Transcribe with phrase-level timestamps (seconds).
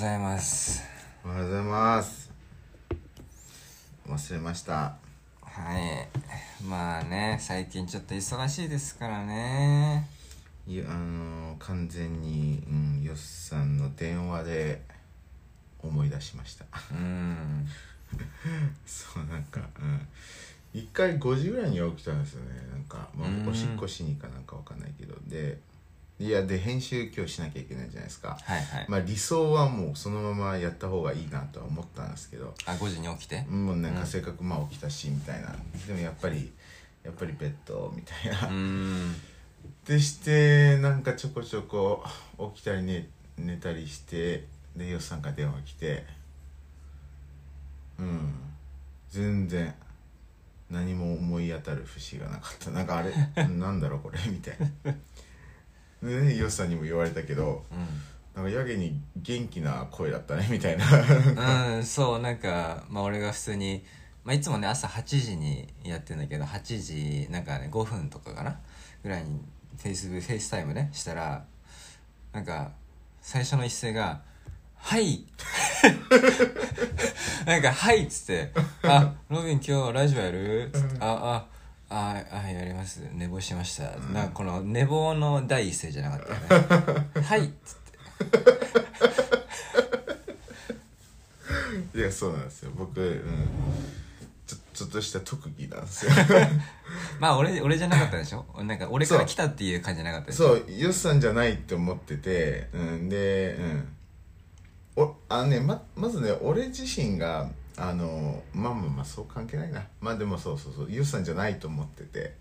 [0.00, 0.82] ございます。
[1.26, 2.32] おはようございます。
[4.08, 4.96] 忘れました。
[5.42, 6.64] はい。
[6.64, 10.08] まあね最近ちょっと忙しいですからね。
[10.66, 14.80] いやあの完全に、うん、よっさんの電話で
[15.82, 16.64] 思い出しました。
[16.92, 17.68] うん。
[18.86, 20.08] そうなんかうん。
[20.72, 22.52] 一回5時ぐらいには起きたんですよね。
[22.72, 23.46] なんか、まうん。
[23.46, 25.14] あ、おしっこしに行かなんかわかんないけど。
[25.26, 25.58] で
[26.20, 28.36] いやで編集今日しなきゃいけないじゃないですか。
[28.42, 32.52] はいはい、まあ理想はもうそのままやった方がいいなとは思ったんですけど。
[32.66, 33.40] あ5時に起きて？
[33.48, 35.56] もうなんうんかせっかくまあ起きたしみたいな。
[35.86, 36.52] でもやっぱり
[37.02, 39.14] やっぱりベッドみたいな、うん。
[39.86, 42.04] でしてなんかちょこちょこ
[42.54, 43.08] 起きたり寝
[43.38, 44.44] 寝たりして
[44.76, 46.04] でよっさんから電話来て。
[47.98, 48.34] うん。
[49.08, 49.74] 全然
[50.68, 52.70] 何も思い当たる節がなかった。
[52.72, 53.10] なんかあれ？
[53.48, 54.20] なんだろうこれ？
[54.30, 54.92] みたいな。
[54.92, 54.98] で
[56.02, 57.64] ねよっさんにも言われたけど
[58.34, 60.84] なんかやけに元気な声だったねみたいな。
[60.86, 63.84] うん、うん、そうなんかまあ俺が普通に、
[64.24, 68.58] まあ、いつもね朝8時にやってんだけど8時なんかね5分とかかな？
[69.02, 69.40] ぐらいに
[69.78, 71.44] フェイスブフェイスタイムねしたら
[72.32, 72.72] なんか
[73.20, 74.22] 最初の一声が
[74.76, 75.26] 「はい」
[77.46, 78.52] なんか「はい」っつって
[78.84, 81.46] 「あロビン今日ラジオやる?」つって「ああ
[81.90, 83.00] ああやります。
[83.12, 87.76] 寝坊しました」なんかこの寝坊の第一声じゃなかったよね「はい」っつっ
[91.92, 91.98] て。
[91.98, 92.70] いやそうなんですよ。
[92.76, 93.48] 僕、うん、
[94.46, 96.12] ちょちょっとした特技なんですよ。
[97.18, 98.44] まあ俺俺じゃなかったでしょ？
[98.62, 100.56] なんか俺から来たっていう感じじゃなかったでしょ？
[100.56, 100.72] そう。
[100.72, 103.88] よっさんじゃないって思ってて、うん、でうん。
[104.96, 107.50] おあのねままずね俺自身が
[107.80, 109.86] あのまあまあまあそう関係ないな。
[110.00, 112.34] まあでもそうそうそうよっさんじゃないと思ってて、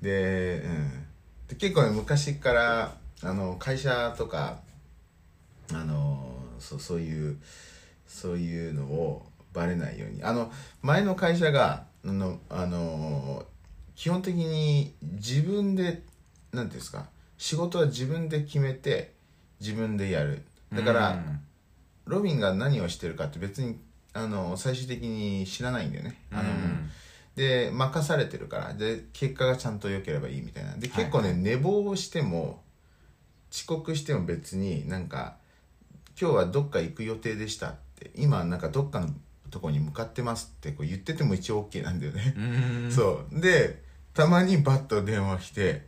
[0.00, 1.06] うん、で,、うん、
[1.48, 4.60] で結構ね昔からあの会社とか
[5.72, 7.38] あのそうそういう
[8.06, 10.22] そういうのをバレないように。
[10.22, 10.52] あの
[10.82, 13.44] 前の会社があのあの
[13.96, 15.98] 基本的に自分でなんてい
[16.62, 17.06] うんですか
[17.36, 19.12] 仕事は自分で決めて
[19.60, 20.44] 自分でやる。
[20.72, 21.40] だから、うん。
[22.10, 23.78] ロビンが何をしてるかって別に
[24.12, 26.16] あの最終的に知らないんだよね。
[26.30, 26.90] あの、うん
[27.36, 30.74] で任されてるからで結果がちゃんと良ければいいみたいな。
[30.74, 32.60] ではい結構ね、寝坊をしても
[33.50, 35.36] 遅刻しても別になんか
[36.20, 39.08] 今日はどっか行く予定でしたって今なんかどっかの
[39.50, 42.92] とこに向かってますってこう言ってても一応 OK なんだよね、うん。
[42.92, 43.40] そう。
[43.40, 43.82] で
[44.12, 45.86] たまにバッと電話来て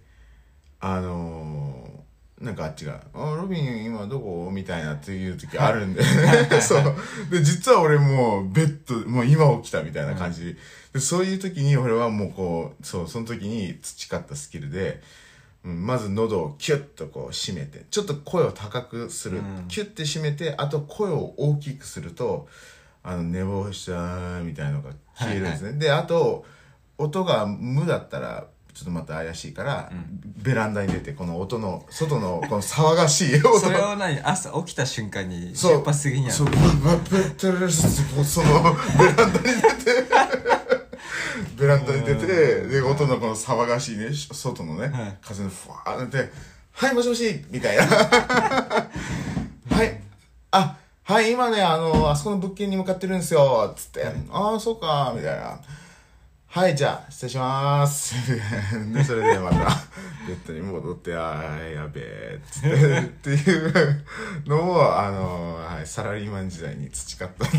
[0.81, 2.02] あのー
[2.42, 6.03] なんかあっちが「あロビン今どこ?」みたいなっていう時あるんで。
[6.60, 6.94] そう。
[7.30, 10.56] で実は俺もうベッドもう今起きたみたいな感じ、
[10.92, 15.00] でそういう時に俺はもうこうそうその時に培ったスキルで、
[15.64, 19.69] うん、まず喉をキュッとこう締めてちょっと声を高くする、うん。
[19.69, 22.48] キュッて締めてあと声を大きくすると
[23.04, 26.44] あの寝坊したみたいなのが消えるんですね、であと
[26.98, 29.91] 音が無だったらちょっとまた怪しいから、
[30.43, 33.59] ベランダに出てこの音の外のこの騒がしい音。
[33.60, 34.19] それを何？
[34.21, 35.84] 朝起きた瞬間に出そう。
[35.84, 36.47] 発すぎにやそう。
[36.47, 36.66] そのベ
[39.15, 40.06] ランダに出て。
[41.59, 42.27] ベランダに出て
[42.62, 45.19] で音のこの騒がしいね外のね、はい。
[45.21, 46.33] 風のふわーって
[46.72, 47.84] 「はいもしもし」みたいな。
[49.71, 50.00] はい。
[50.50, 55.59] あはい今ねあのあそこの物件に向かってるんですよつって「ああそうか」みたいな
[56.55, 58.15] はい、じゃあ、失礼します。
[58.93, 59.57] で、 それでまた、
[60.29, 62.69] ベッドに戻って、あーやべえ、つって、
[62.99, 64.05] っていう
[64.45, 67.51] のを、あの、はい、サラリーマン時代に培ったん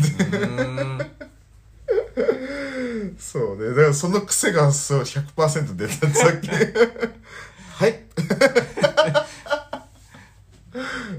[3.08, 3.70] うそうね。
[3.70, 6.48] だからその癖がそう100%出たさっき。
[6.50, 8.00] はい。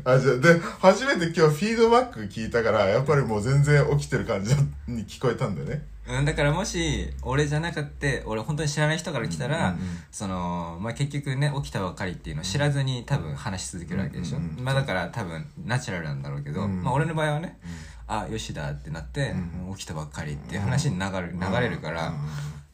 [0.05, 4.55] あ、じゃ、で、初めて今日フィードバック聞いたから、やっぱりもう全然起きてる感じ
[4.87, 5.93] に聞こえたんだよね。
[6.07, 9.87] うん、だからもし俺じゃなかって俺本当に知らない人から来たら、うんうんうん。
[10.11, 14.63] そのまあ、結局ね起きたばかりっていうのを知らずに多分話し続けるわけでしょ、うんうんうん。
[14.63, 16.83] まあ、だから多分ナチュラルなんだろうけど、うん。
[16.83, 17.59] まあ、俺の場合はね、
[18.07, 22.15] あよしだってなって、うん起きたばっかりっていう話に流れる流れるから、うん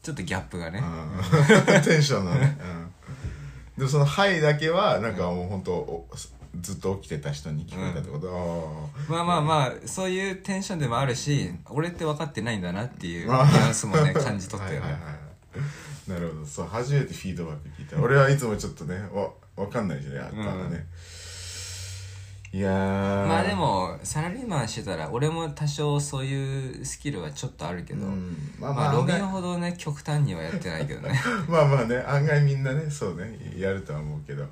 [0.02, 2.58] ちょっとギャップがね、うん テンションのね、
[3.78, 6.10] うん、でその「はい」だけはなんかもう本当お
[6.60, 13.44] ずっと起きてた人に聞こえたってこと、あまあまあまあそういうテンションでもあるし、俺って分かってないんだなっていうニあ。
[13.44, 15.22] ュアンスもね 感じ取ったよね、はいはいはい
[16.08, 16.46] なるほど。
[16.46, 18.02] そう初めてフィードバック聞いた。
[18.02, 20.86] 俺はいつもちょっとねわわかんないじゃないあったらね、
[22.52, 23.28] いやー。
[23.28, 28.36] まあでもサラリーマンしてたら俺も多少そういうスキルはちょっとあるけど、うん。
[28.60, 31.22] まあまあロビンまあ案外ほどね極端にはやってないけどね。
[31.48, 34.46] まあまあね案外みんなねそうねやるとは思うけど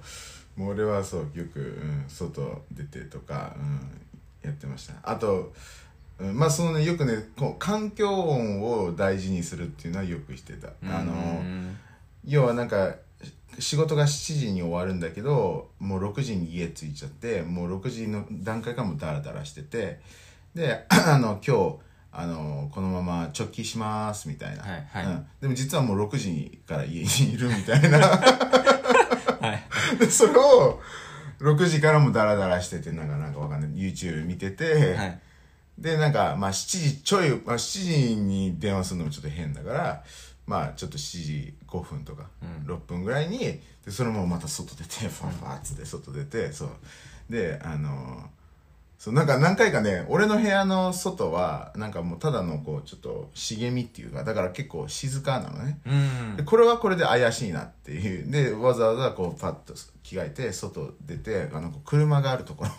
[0.59, 4.93] もう俺はそうよく、うん、外出てとか、うん、やってました。
[5.03, 5.53] あと
[6.19, 10.67] うんまあそのねよくねこう環境音を大事にするっていうのはよくしてた。
[10.83, 11.77] あのうん
[12.25, 12.93] 要はなんか
[13.57, 20.01] 仕事が7時に終わるんだけどもう6時に家着いちゃってもう6時の段階からもうダラダラしてて
[20.53, 21.75] で あの今日
[22.11, 25.05] あのこのまま直帰しますみたいな、はいはい。
[25.05, 27.99] うん、でも実はもう6時から家にいるみたいな。
[27.99, 28.78] は い
[29.97, 30.79] でそれを
[31.39, 33.69] 6時からもダラダラしててなんかなんかわかんない。
[33.71, 35.19] YouTube 見てて、はい。
[35.77, 40.03] でなんかまあ7時ちょい、まあ、7時に電話するのもちょっと変だから
[40.45, 42.25] まあちょっと7時5分とか
[42.67, 42.73] うん。
[42.73, 46.69] 6分ぐらいにでそれもまた外出てファンファーっつって外出てそう。
[47.29, 48.29] であの
[48.99, 55.79] そうなんか何回かね俺の部屋の外はなんかもうただのこうちょっと茂みっていうかだから結構静かなのね。
[56.45, 58.29] これはこれで怪しいなっていう。
[58.29, 59.73] でわざわざこうパッと
[60.03, 62.71] 着替えて外出てあの車があるところ。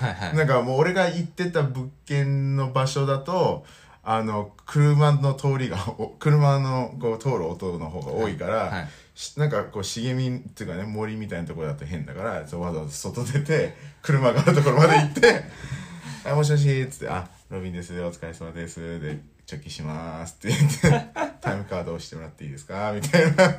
[0.00, 0.36] はいはい。
[0.36, 3.66] なんかもう俺が行ってた物件の場所だと
[4.02, 15.42] あの車の通りがお車のこう通る音の方が多いから、はいしなんかこう茂みっていうかね森みたいなところだと変だからわざわざ外出て 車があるところまで行って
[16.24, 17.92] 「あもしもし」っつって「あロビンです。
[18.00, 19.18] お疲れ様です」で
[19.50, 20.78] 「直帰します」って言って
[21.40, 23.48] 「タイムカード押してもらっていいですか?」みたいな。
[23.48, 23.58] っ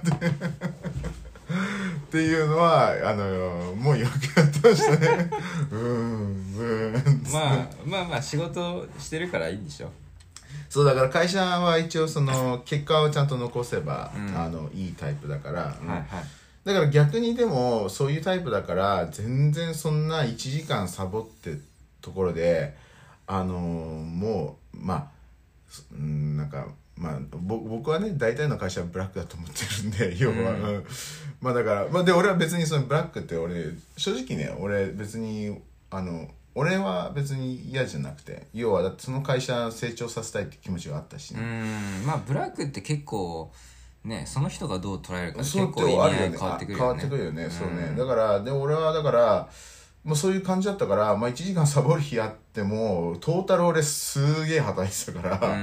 [2.11, 5.29] ていうのはあのもうよくやってましたね。
[5.71, 5.79] うん
[6.57, 6.93] うん
[7.31, 9.91] まあまあまあ仕事してるからいいんでしょ。
[10.69, 14.37] そうだから会社は一応その 結果をちゃんと残せば、うん。
[14.37, 16.07] あのいいタイプだから、うんはいはい。
[16.63, 21.57] だから逆にでもそういうタイプだから全然そんな1時間サボって
[22.01, 22.75] ところで
[23.25, 30.63] あのもうまあなんかまあぼ僕はね大体の会社はブラックだと思ってるんで要は、うん。
[30.63, 30.85] うん
[31.41, 35.57] まあだから、まあ、で俺は別にそのブラックって俺正直ね俺別に
[35.89, 42.05] あの俺は別に嫌じゃなくて要はだってその会社成長させたいって気持ちがあったしうね、ん。
[42.05, 43.51] まあブラックって結構
[44.03, 47.89] ねその人がどう捉えるかで結構意味合い変あわってくる変わよねってくるよね、そうね。
[47.89, 49.49] んだからで俺はだから
[50.03, 55.57] もうそういう感じだったから、まあ、1時間サボる日あってもトータル俺すげえ働いてたから、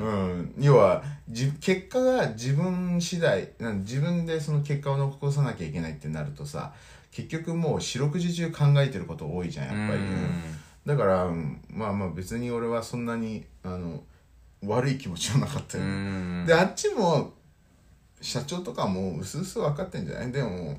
[0.00, 0.06] うん。
[0.06, 6.72] うん、要はじ結果が自分次第自分でその結果を残さなきゃいけないってなるとさ
[7.10, 10.42] 結局もう四六時中考えてること多いじゃんやっぱり、うん。
[10.86, 14.02] だから、うんまあまあ別に俺はそんなにあの
[14.64, 16.44] 悪い気持ちはなかったうよ、ん。
[16.46, 17.32] であっちも
[18.20, 20.32] 社長とかもうすうす分かってんじゃない？
[20.32, 20.78] でも、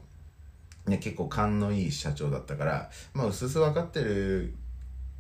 [0.86, 4.54] ね、結構勘のいい社長だったからまあうすうす分かってる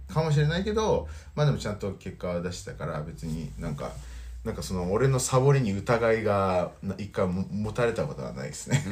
[0.08, 3.92] かもしれないけどまあでもちゃんと結果は出したから別になんか
[4.44, 8.84] なんかその俺のサボりに疑いがな一回も持たれたことはないですね。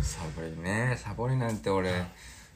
[0.00, 0.96] うんサボりね。
[0.98, 1.92] サボりなんて俺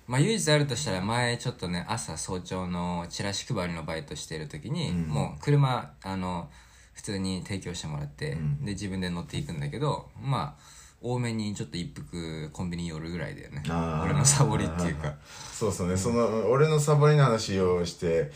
[0.06, 4.96] まあ唯一あるとしたら前ちょっとね朝早朝のチラシ配りのバイトしてる時に、うん。
[5.08, 6.48] もう車あの
[6.94, 8.64] 普通に提供してもらって、うん。
[8.64, 10.62] で自分で乗っていくんだけどまあ
[11.02, 13.62] 多めにちょっと一服コンビニ寄るぐらいだよね。
[13.68, 14.04] あー。
[14.04, 15.14] 俺のサボりっていうか。
[15.52, 18.32] そうそうね、その俺のサボりの話をして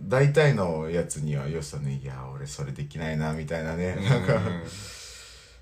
[0.00, 2.00] 大体のやつにはよしさんね。
[2.02, 4.40] いや俺それできないなみたいなね、なんか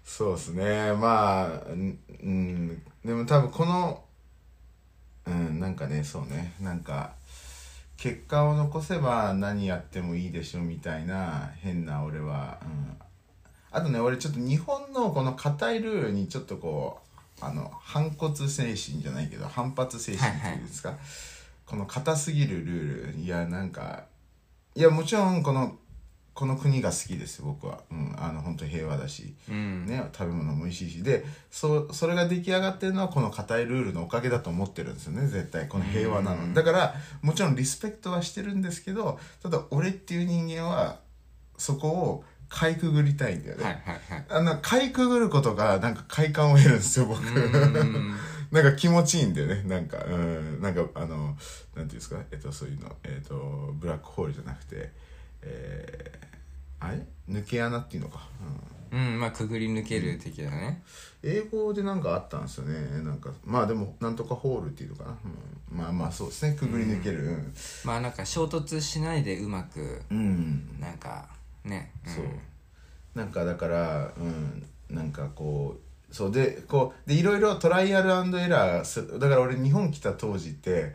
[0.06, 0.92] そうですね。
[0.94, 2.82] まあうんうん。
[3.04, 4.02] でも多分この
[5.26, 6.54] うんなんかねそうね。
[6.60, 7.12] なんか
[7.96, 12.96] 結果を残せば何やってもいいでしょみたいな変な俺は、うん、
[13.72, 17.00] あとね俺ちょっと日本のこの硬いルールにちょっとこ
[17.40, 20.94] うあの反骨精神じゃないけど反発精神っていうんですか、
[21.66, 23.20] この硬すぎるルール。
[23.20, 24.04] いやなんか
[24.74, 25.76] いやもちろんこの
[26.36, 29.86] この国が好きです僕は、うん、あの本当平和だし、うん。
[29.86, 31.02] ね、食べ物も美味しいし。
[31.02, 35.66] でそそれが出来上がってるのはこの硬いルールのおかげだと思ってるんですよね絶対。
[35.66, 36.44] この平和なの。
[36.44, 36.52] うん。
[36.54, 41.00] だからもちろんリスペクトはしてるんですけどただ俺っていう人間は
[41.56, 44.24] そこをかいくぐりたいんだよね、はいはいはい。
[44.28, 47.20] あのかいくぐることがなんか快感を得るんですよ僕。
[47.26, 48.14] うん。
[48.52, 49.62] なんか気持ちいいんだよね。
[49.64, 50.60] なんかうん。
[50.60, 52.20] なんかあのなんていうんですか？
[52.30, 52.94] えっとそういうの。
[53.04, 54.92] えっとブラックホールじゃなくて
[55.46, 57.06] えー、あれ？
[57.28, 58.28] 抜け穴っていうのか、
[58.92, 58.98] うん。
[58.98, 60.82] うんまあくぐり抜ける的だね。
[61.22, 63.02] 英語でなんかあったんですよね。
[63.02, 65.18] なんかまあでもなんとかホールっていうのかな、
[65.72, 66.56] うん、まあまあそうですね。
[66.56, 67.36] くぐり抜ける。
[67.84, 71.28] まあなんか衝突しないでうまくうん、なんか
[71.64, 72.10] ね、ん。
[72.10, 72.24] そう。
[73.14, 74.66] なんかだからうん。
[74.88, 75.80] なんかこ
[76.12, 79.18] うそうでこうでいろいろトライアルエラーする。
[79.18, 80.94] だから俺日本来た当時って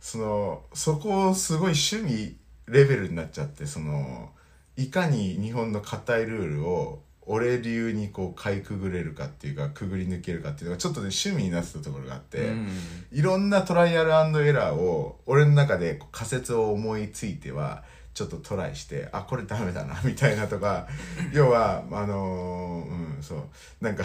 [0.00, 2.36] そのそこをすごい趣味
[2.70, 4.30] レベルになっちゃってその
[4.76, 12.68] いかに日本の硬いルールを俺流にこうかいくぐれるかっていうかくぐり抜けるかっていうのがちょっとね趣味になってたところがあって、うん。
[13.12, 14.10] いろんなトライアル
[14.46, 17.84] エラーを俺の中で仮説を思いついては
[18.14, 20.88] ちょっとトライしてあこれダメだな みたいなとか
[21.32, 23.84] 要はあのーうんそう。
[23.84, 24.04] なんか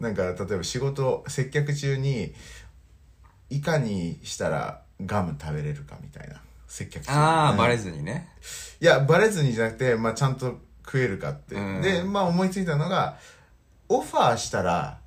[0.00, 2.34] なんか例えば仕事接客中に
[3.50, 6.42] いかにしたらガム食べれるかみたいな
[6.76, 8.28] 接客中にああ、うんバレずにね。
[8.80, 11.80] いやバレずにじゃなくて、まあ、ちゃんと食えるかって、うん。
[11.82, 13.16] でまあ思いついたのが
[13.88, 14.98] オファーしたら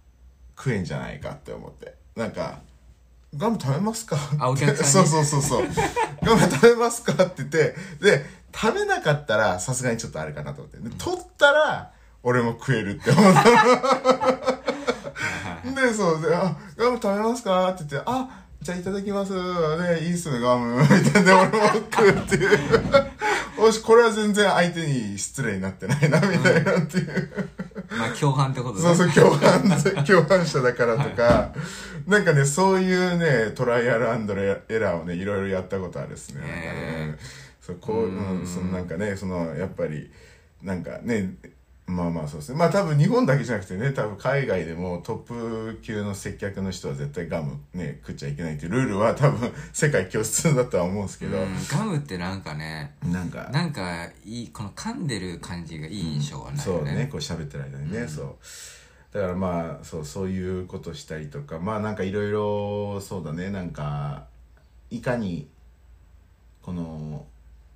[0.58, 1.96] 食えんじゃないかって思って。
[2.16, 2.60] なんか
[3.36, 5.10] 「ガム食べますか?」あお客さんに？
[5.12, 5.68] そうそうそうそう
[6.24, 7.76] 「ガム食べますか?」って言って。
[8.02, 10.78] で食べなかったらさすがにちょっとあれかなと思って。
[10.78, 11.92] で取ったら
[12.24, 13.44] 俺も食えるって思った
[15.82, 17.70] で、そう、で、あ、ガム食べますか？
[17.70, 19.34] って言って、あ、じゃあいただきます。
[19.34, 19.40] ね、
[20.02, 20.82] いいっすね、ガム。
[20.82, 22.60] みたいな、で、俺も食うっていう。
[23.60, 27.50] おし、これは全然相手に失礼になってないな、みたいなっていう。
[27.90, 29.62] まあ共犯ってことそうそう、共犯、
[30.06, 31.54] 共犯者だからとか、
[32.06, 36.42] なんかね、そういうね、トライアルエラーをね、いろいろやったことあるですね。
[36.42, 37.16] なんかねへ
[37.62, 40.12] そう、こう、うん、そのなんかね、その、やっぱり、
[40.62, 41.36] なんかね、
[41.88, 42.58] まあまあそうですね。
[42.58, 51.48] まあ多分日本だけじゃなくてね、多分海外でもトップ級の接客の人は絶対ガムね、食っちゃいけないっていうルールは多分世界共通だとは思うんですけど、うん。
[51.72, 58.36] ガムってなんかねなんか、なんかいいこの噛んでる感じがいい印象がないよね,、そうねこう喋ってる間にね、そう。
[59.14, 63.50] だからまあそうそういうことしたりとかまあなんかいろいろそうだね。
[63.50, 64.26] なんか
[64.92, 65.48] いかに
[66.62, 67.26] この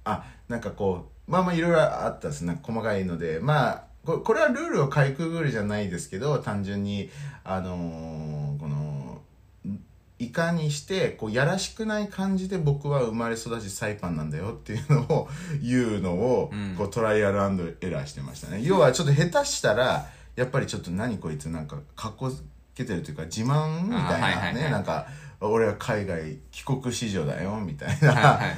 [0.03, 2.60] あなんかこうまあまあいろいろあったですね。
[2.62, 7.10] 細かいのでまあここれはルールをかいくぐるじゃないですけど単純に
[7.43, 9.22] あのーこの
[10.20, 15.27] いかにしてこうやらしくない感じで僕は生まれ育ちサイパンなんだよっていうのを
[15.63, 16.75] 言うのを、うん。
[16.77, 17.38] こうトライアル
[17.81, 18.62] エラーしてましたね。
[18.62, 20.05] 要はちょっと下手したら
[20.36, 22.43] やっぱりちょっと何こいつなんか格好つ
[22.75, 24.55] けてるというか自慢みたいあはいはいなはい。
[24.55, 25.08] ねなんか
[25.39, 28.55] 俺は海外帰国子女だよみたいな、はいはいはい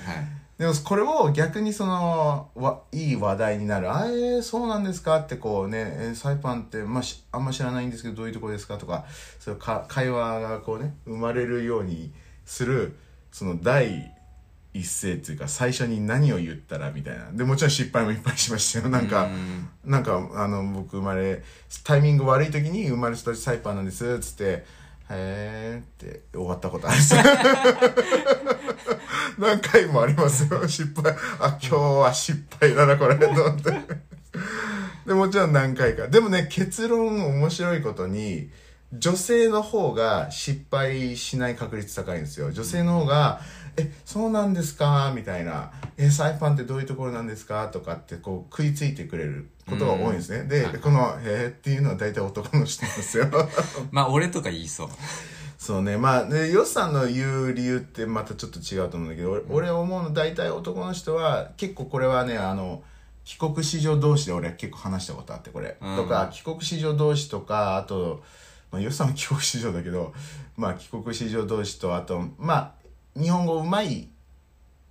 [0.64, 9.04] でもこれを逆にそのわいい話題になる「あえー、そうなんですか?」ってこうね「えーサイパンって、まあ、しあんま知らないんですけどどういうとこですか?」とか
[9.42, 12.14] そういうか会話がこうね生まれるように
[12.46, 12.96] する
[13.30, 14.14] その第
[14.74, 21.44] 一声っていうか最初に何を言ったらみたいなでもちろん失敗もいっぱいしましたよなんか、うんなんかあの僕生まれ
[21.84, 24.66] タイミング悪い時に生まれ育ちサイパンなんですっつって
[25.12, 27.22] 「へーって終わったことあるんですよ
[29.44, 30.66] 何回もありますよ。
[30.68, 31.14] 失敗。
[31.40, 33.72] あ今日は失敗だなこれと思って。
[35.06, 36.08] でもちろん何回か。
[36.08, 38.50] でもね結論面白いことに
[38.94, 42.52] 女性の方が失敗しない確率高いんですよ。
[42.52, 43.42] 女性の方が
[43.76, 53.28] 「えそうなんですか?」みたいな「えサイパンってどういうところなんですか?」とかってこう食いついてくれることが多いんですね、でこの「へーっていうのは大体男の人なんですよ。
[53.92, 54.90] まあ俺とか言いそう
[55.64, 55.96] そうね。
[55.96, 62.84] まあでヨスさんの言う理由ってまたちょっと違うと思うんだけど俺,、俺思うの大体男の人は結構これはねあの
[63.24, 65.96] 帰国子女同士で俺は結構話したことあってこれ、うん。
[65.96, 68.22] とか帰国子女同士とかあと、
[68.74, 70.14] まあ、ヨスさんは帰国子女だけど
[70.58, 72.76] まあ帰国子女同士とあとま
[73.16, 74.10] あ日本語うまい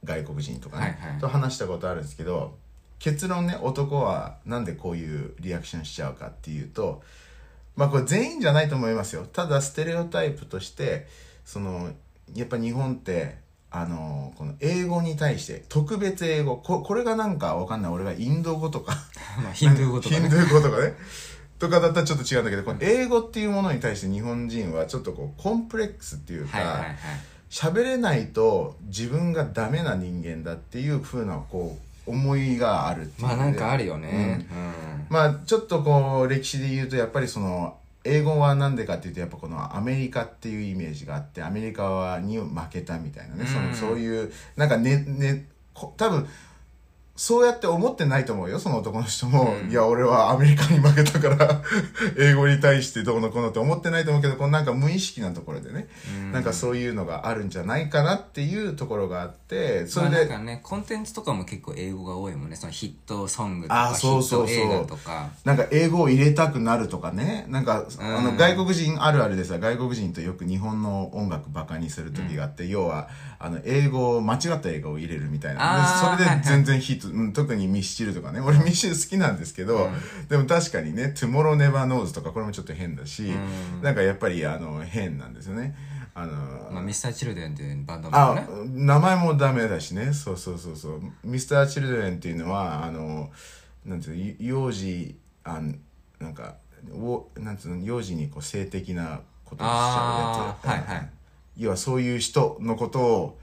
[0.04, 1.20] 外国人とかね、はいはい。
[1.20, 2.56] と話したことあるんですけど
[2.98, 7.02] 結論ね男はなんでこういうリアクションしちゃうかっていうと
[7.76, 9.26] まあこれ全員じゃないと思いますよ。
[9.30, 11.06] ただステレオタイプとして
[11.44, 11.90] その
[12.34, 13.36] やっぱ日本って
[13.70, 16.58] あのこの英語に対して特別英語。
[16.58, 17.92] ここれがなんかわかんない。
[17.92, 18.94] 俺がインド語とか。
[19.42, 20.20] まあヒンドゥー語とかね。
[20.20, 20.94] ヒンドゥー語とかね。
[21.58, 26.96] とかだったらちょっと違うんだけどこの英語っていうものに対して日本人はちょっとこうコンプレックスっていうか、はいはいはい。
[27.50, 34.02] 喋れないと自分がダメな人間だっていうふうなこう思いがあるっていうまあなんかあるようん。
[34.02, 34.46] ね
[35.08, 43.68] まあちょっとこう歴史で言うとやっぱりその英語はなんでかっていうとやっぱこのアメリカっていうイメージがあってアメリカはに負けたみたいなね、そうん。
[43.70, 46.26] のそういうなんかねねこ多分
[47.22, 49.70] そうやって思ってないと思うよその男の人も、うん。
[49.70, 51.62] いや俺はアメリカに負けたから
[52.18, 55.86] 英語に対してどうのこうのって思ってないと思うけどこのなんか無意識なところでね、
[56.18, 56.32] うん。
[56.32, 62.56] なんかそういうのがあるんじゃないかなっていうところがあってそまれで、あなんかねコンテンツとかも結構英語が多いもんね。
[62.56, 64.56] そのヒットソングとあかヒそうそうそう。
[64.56, 65.28] ット映画とか。
[65.44, 67.46] なんか英語を入れたくなるとかね。
[67.48, 76.16] なんか、あのうん外国人あるあるでさ外国人とよく日本の音楽バカにする時があって、要はあの英語を間違った英語を入れるみたいな。
[76.16, 78.40] それで全然ヒット、うん特にミスチルとかね。
[78.44, 79.90] 俺ミスチル好きなんですけど、
[80.28, 83.82] でも確かにね「Tomorrow Never Knows」とかこれもちょっと変だし、うん。
[83.82, 85.76] なんかやっぱりあの変なんですよね。
[86.14, 86.32] あの、
[86.70, 90.12] まあミスターチルドレンっていうバンドもあね名前もダメだしね。
[90.12, 91.00] そうそうそうそう。
[91.24, 93.30] ミスター・チルドレンっていうのはあの
[93.84, 95.78] なんていうの幼児あん
[96.20, 96.56] なんか
[96.92, 100.86] おなんつうの幼児にこう性的なことをしちゃうやつ。
[100.88, 101.10] はいはい。
[101.56, 103.38] 要はそういう人のことを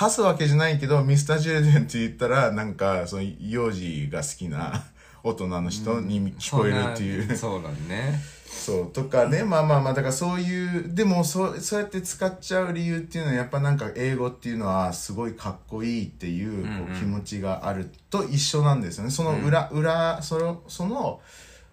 [0.00, 4.84] 指すわけじゃないけどミスター・ジュレデンって言ったらなんかその幼児が好きな
[5.24, 8.22] 大人の人に聞こえるっていう、そうだね。
[8.48, 16.92] そうとかねまあまあまあだからそういうでもそうそうやって使っちゃう理由っていうのはやっぱなんか英語っていうのはすごいかっこいいっていうこうんうん。
[16.92, 19.10] う気持ちがあると一緒なんですよね。
[19.10, 21.20] その裏、裏そのその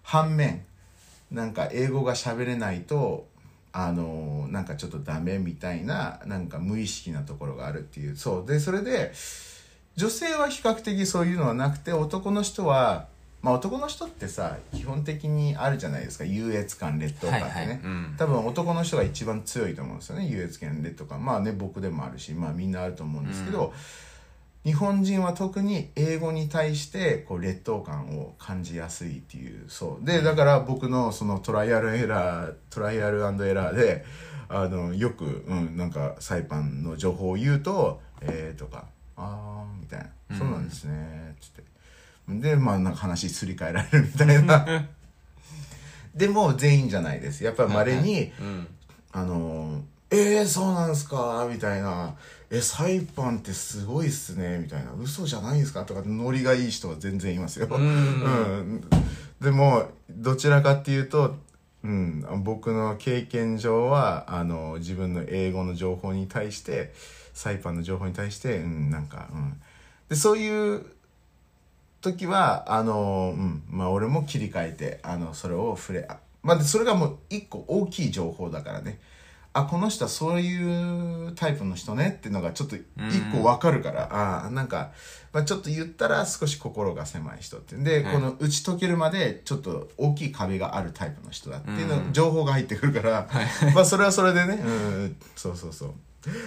[0.02, 0.64] 反面
[1.30, 3.26] なんか英語が喋れないと
[3.78, 8.16] あのなんかちょっとダメみたいななんか無意識なところがあるっていう。
[8.16, 8.46] そう。
[8.46, 9.12] でそれで
[9.96, 13.06] 女性は比較的そういうのはなくて男の人は
[13.42, 16.24] まあ男の人ってさ基本的にあるじゃないですか。
[16.24, 17.80] 優越感劣等感ってね、はいはい。
[17.84, 18.14] うん。
[18.16, 20.26] 多分男の人が一番強いと思うんですよね。
[20.26, 21.22] 優越感劣等感。
[21.22, 23.74] まあね僕でもあるしまあみんなあると思うんですけど、
[24.66, 30.04] 日本人は特に英語に対してこう劣等感を感じやすいっていうそう。
[30.04, 33.20] でだから僕のそのトライアルエラートライアルエ
[33.54, 34.04] ラーで
[34.48, 41.62] あのよく、うん、なんかサイパンの情報を言うと「えー」とか「あー」みたいな「そうなんですね」つって。
[42.28, 44.88] でまあなんか話すり替えられるみたいな。
[46.12, 47.44] でも全員じゃないです。
[47.44, 48.66] やっぱりまれに、うん。
[49.12, 51.48] あのえー、そうなんすか？
[51.50, 52.14] みたいな
[52.50, 57.82] 「えサイパンってすごいっすね」みたいな「嘘じゃないんすか?」とかノリがいい人は全然いますよ、うん。
[57.82, 58.84] うん。
[59.40, 61.36] でもどちらかっていうと、
[61.82, 66.94] うん、僕の経験上はあの自分の英語の情報に対して
[67.34, 69.60] サイパンの情報に対して、うん、なんか、うん、
[70.08, 70.86] でそういう
[72.00, 73.62] 時はあの、うん。
[73.68, 79.00] まあ、俺も切り替えてあのそれを触れあまあ、でそれがもう一個大きい情報だからね
[79.58, 82.84] あこの人はそういうタイプの人ねっていうのがちょっと一
[83.32, 84.92] 個わかるから、ああなんか、
[85.32, 92.12] まあ、ちょっと言ったら少し心が狭い人ってで、はいこの打ち解けるまでちょっと大きい壁があるタイプの人だっていうの、うん。
[92.12, 93.28] 情報が入ってくるから、
[93.74, 95.94] まあそれはそれでね、うん、そうそうそう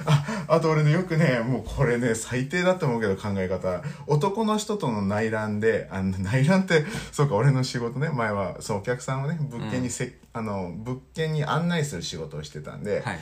[0.05, 3.81] ああと俺ねよくねもうこれね最低だと思うけど考え方。
[4.07, 8.09] 男の人との内覧であの内覧ってそうか俺の仕事ね。
[8.09, 13.13] 前はそうお客さんをね物件にせ、あの物件に案内する仕事をしてたんで、はいは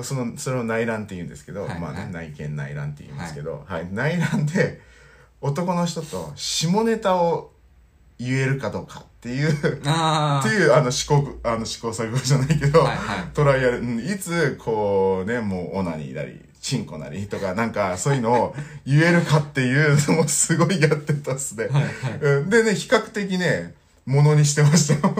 [0.00, 0.04] い。
[0.04, 2.10] そのそれを内覧って言うんですけど、はいまあね、はい。
[2.12, 3.88] 内見内覧って言いますけど、はい。
[3.92, 4.80] 内覧で
[5.40, 7.52] 男の人と下ネタを
[8.18, 13.26] 言えるかどうかっていうあっていうあの試行あの試行錯誤じゃないけど、はいはい。
[13.34, 18.56] トライアル、うんいつこうねもうオナニーなりチンコなりとかなんかそういうのを
[18.86, 21.92] 言えるかっていうのもすごいやってたっすね、はいはい。
[22.18, 22.50] うん。
[22.50, 23.74] でね比較的ね
[24.06, 25.08] ものにしてました。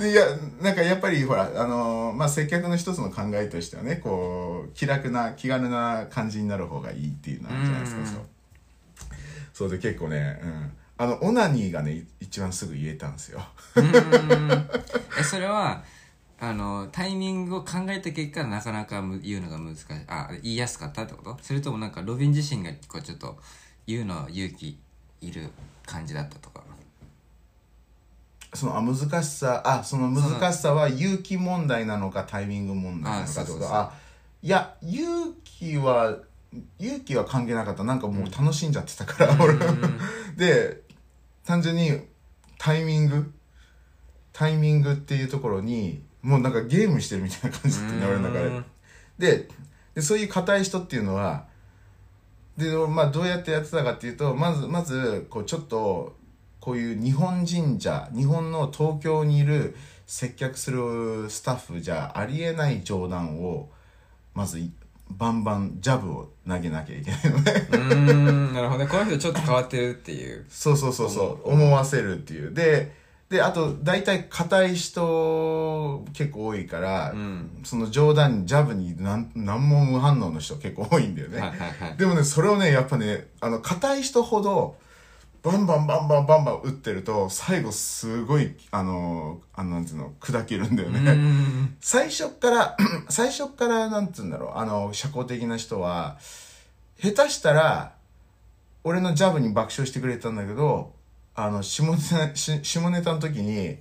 [0.00, 0.24] いや
[0.62, 8.00] なんかやっぱりほらあのーまあ接客の一つの考えとしてはねこう気楽な気軽な感じになる方がいいっていうのあるじゃないですか。
[8.00, 8.06] うん。
[8.06, 8.20] そう。
[9.52, 13.40] そうで結構ね、うん、あのオナニーがねい一番すぐ言えたんですよ。
[15.18, 15.82] えそれは
[16.40, 19.84] あのタイミングを考えた結果なかなかむ言うのが難しい。
[20.08, 21.38] あ言いやすかったってこと？
[21.40, 23.38] それともなんかロビン自身がこうちょっと
[23.86, 24.78] 言うの勇気
[25.20, 25.50] いる
[25.86, 26.62] 感じだったとか？
[28.54, 33.72] そのあ難しさあその難しさは勇気問題なのかタイミング問題なのかってこと？
[33.72, 33.92] あ
[34.42, 36.16] いや勇気は
[36.78, 37.84] 勇気は関係なかった。
[37.84, 39.54] なんかもう楽しんじゃってたから、俺
[40.34, 40.82] で
[41.48, 41.98] 単純に
[42.58, 43.32] タイミング
[44.34, 48.64] タイミングっていうところにもうなんかゲームしてるみたいな感じだったね俺の中うん
[49.18, 49.38] で。
[49.38, 49.48] で
[49.94, 51.46] でそういう硬い人っていうのは
[52.58, 56.16] で、まあ、どうやってやってたかっていうとまずまずこうちょっと
[56.60, 59.74] こういう日本人じゃ日本の東京にいる
[60.06, 63.70] 接客するスタッフじゃありえない冗談を
[64.34, 64.70] まずい
[65.10, 67.68] バンバンジャブを投げなきゃいけないのね。
[67.70, 68.90] うーんなるほどね。
[68.90, 70.44] この人ちょっと変わってるっていう。
[70.48, 71.50] そうそうそうそう。
[71.50, 72.52] 思わせるっていう。
[72.52, 72.96] で
[73.28, 77.60] であと大体硬い人結構多いから、うん。
[77.64, 81.96] その冗談ジャブになん何も無反応の人結構多いんだよね、はいはいはい。
[81.96, 84.76] でもねそれをねやっぱねあの硬い人ほど
[85.42, 91.00] バンバンバンバンバンバン打ってると最後すごいあのあのなんていうの砕けるんだよね、
[91.80, 92.76] 最初から
[93.08, 96.18] 最初からなんつうんだろうあの社交的な人は
[97.00, 97.94] 下手したら
[98.84, 100.92] 俺のジャブに爆笑してくれたんだけど
[101.34, 103.78] あの下ネタ下ネタの時に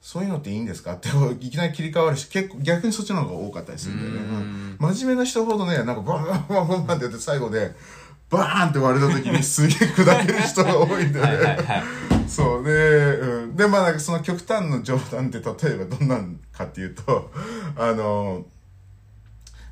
[0.00, 1.08] そういうのっていいんですかって
[1.40, 7.74] いきなり切り替わるし結構逆にそっちの方が多かったりするんだよね、真面目な人ほどねなんかバンバンバンバンバンってやって最後で
[8.34, 11.82] バーンって割れた時にすげえ砕ける人が多いんだよね、はいはいはい。
[12.28, 17.30] そうで、うん、でまあなんかその極端の冗談って例えばどんなんかっていうと
[17.76, 18.44] あの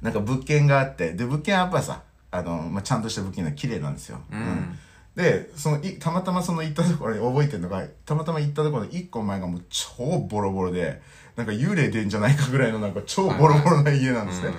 [0.01, 4.79] なんか物件があってで物件はやっぱさあの、まあ、ちゃんとした物件は綺麗なんですよ、うん。
[5.15, 11.01] でそのいたまたまその行ったところに覚えてるのがたまたま行ったところの1個前がもう超ボロボロで
[11.37, 14.51] なんか幽霊出んじゃないかぐらいのなんか超ボロボロな家なんですね、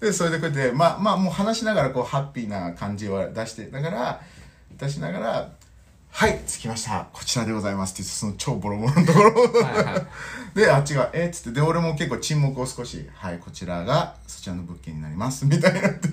[0.00, 4.20] でそれでこうやってまあまあもう話しながらこうハッピーな感じを出してながら
[4.76, 5.48] 出しながら
[6.10, 7.06] 「はい着きました。
[7.12, 9.42] こちらでございます」ってその超ボロボロのところ。
[9.42, 10.06] をはいは
[10.54, 10.58] い。
[10.58, 16.08] であっちが「えっ?」つってで俺も結構沈黙を少し「はいこちらがそちらの物件になります」みたいなって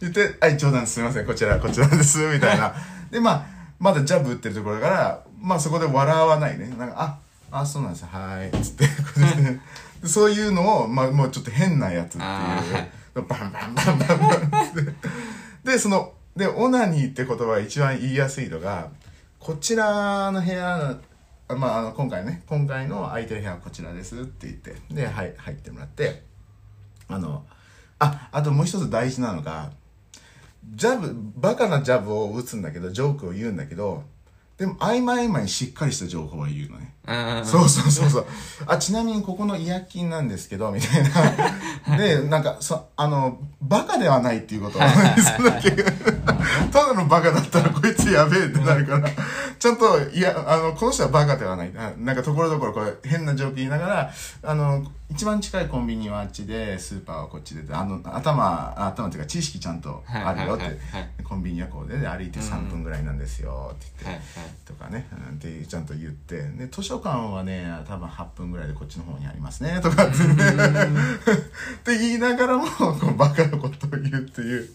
[0.00, 0.94] 言って「はい冗談です。
[0.94, 1.26] すいません。
[1.26, 2.74] こちらこちらです」みたいな。
[3.10, 3.46] でまあ
[3.78, 6.72] まだジャブ打ってるところだからまあそこで笑わないね。
[6.78, 6.94] なんか
[7.50, 8.04] 「ああそうなんです。
[8.04, 9.42] はい」っつってこうやって
[10.02, 12.22] でそういうのを、まあ、もうちょっと変なやつっていう
[13.14, 14.72] バンバンバンバンバンっ
[15.64, 15.72] て。
[15.72, 18.90] でそのでオナニーって言葉が一番言いやすいのが
[19.38, 20.98] こちらの部屋
[21.48, 26.22] まあ、あの今回ね今回の空いてる部屋はこちらですって言ってで、はい、入ってもらって
[27.08, 27.44] あの
[27.98, 29.70] ああともう一つ大事なのが
[30.74, 34.04] ジャブバカなジャブを打つんだけどジョークを言うんだけど
[34.62, 38.26] でも合間合間にしっかりした情報は言うのねうんそうそうそうそう。
[38.64, 41.02] あ、ちなみにここの違約金なんですけど、みたい
[41.88, 41.98] な。
[41.98, 44.82] で、なんか、そ、あの、バカではないっていうことを、
[45.36, 49.10] そんだけただのバカだったらこいつやべえってなるから、
[49.58, 51.72] ちゃんと、いや、あの、この人はバカではない。
[51.76, 54.12] あなんかところどころこれ変な状況言いながら、
[54.44, 61.22] あの、一番近いコンビニはあっちで、スーパーはこっちで、あの、頭、頭っていうか知識ちゃんとあるよってはいはい。
[61.22, 64.22] コンビニはこうで、で歩いて3分ぐらいなんですよって言って。
[64.64, 74.68] とかね、うん、ってちゃんと言ってで図書館はね多分8分ぐらいでこっちの方にありますねとかってね って言いながらもこうバカなことを言うっていう。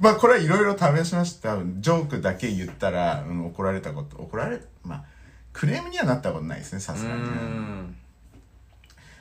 [0.00, 1.58] まあこれはいろいろ試しました。
[1.58, 5.04] ジョークだけ言ったら、うん、怒られたこと怒られまあ
[5.52, 7.22] クレームにはなったことないですねさすがに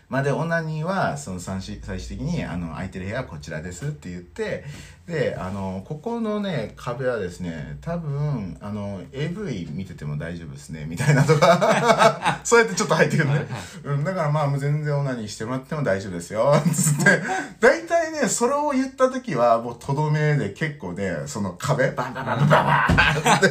[0.10, 4.66] まあでオナニーはその最終最終的にあの空いてる部屋はこちらですって言って
[5.10, 13.48] であのここのね壁はですね多分あの AV 見てても大丈夫ですねみたいなとか そうやってちょっと入ってくるね、
[13.86, 17.24] うん、だからまあ全然オナニーしてもらっても大丈夫ですよつって。
[17.60, 23.50] 大体ねそれを言った時はもうとどめで結構ねその壁バンバンバンバンバンって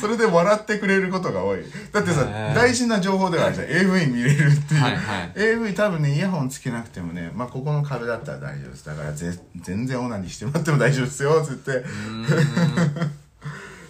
[0.00, 1.58] それで笑ってくれることが多い。
[1.92, 5.32] だってさ大事な情報ではあるじゃん AV 見れるっていう、はいはい。
[5.34, 8.86] AV 多分ねイヤホンつけなくてもねまあここの壁だったら大丈夫です。
[8.86, 11.84] だからぜ全然オナニーしてもらっても大丈夫ですよつって。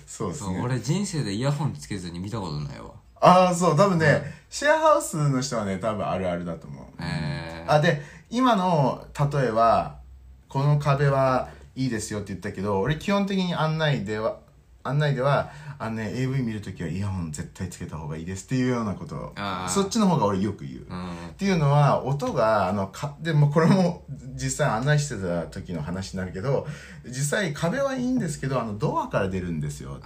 [0.06, 0.54] そうですね。
[0.54, 2.90] そう俺人生でイヤホンつけずに見たことないわ。
[3.20, 7.72] ああそう多分ね、シェアハウスの人はね多分あるあるだと思う、えー。
[7.72, 9.96] あで今の例えは
[10.48, 14.38] この壁はいいですよって言ったけど俺基本的に案内では
[14.87, 19.35] 案内ではあのね AV 見るときはイヤホン絶対つけた方がいいですっていうようなこと。
[19.68, 21.09] そっちの方が俺よく言う、うん。
[21.09, 26.66] っていうのは音があのかでもこれも実際案内してた時の話になるけど
[27.05, 29.99] 実際壁はいいんですけどあのドアから出るんですよ。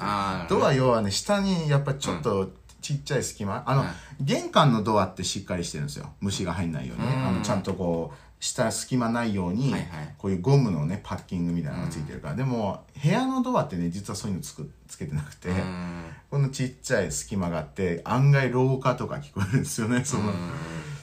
[0.49, 3.89] ドア要はね下にやっぱちょっとちっちゃい隙間、あの、うん
[4.23, 6.13] 玄関のドアってしっかりしてるんですよ。
[6.21, 7.27] 虫が入んないようにね、うん。
[7.27, 10.15] あのちゃんとこう下隙間ないように、はいはい。
[10.19, 16.05] こういうゴムのねパッキングみたいなのがついてるから、でも部屋のドアってね実はそういうのつくつけてなくて、うん。
[16.31, 20.33] このちっちゃい隙間があって案外廊下とか聞こえるんですよねその、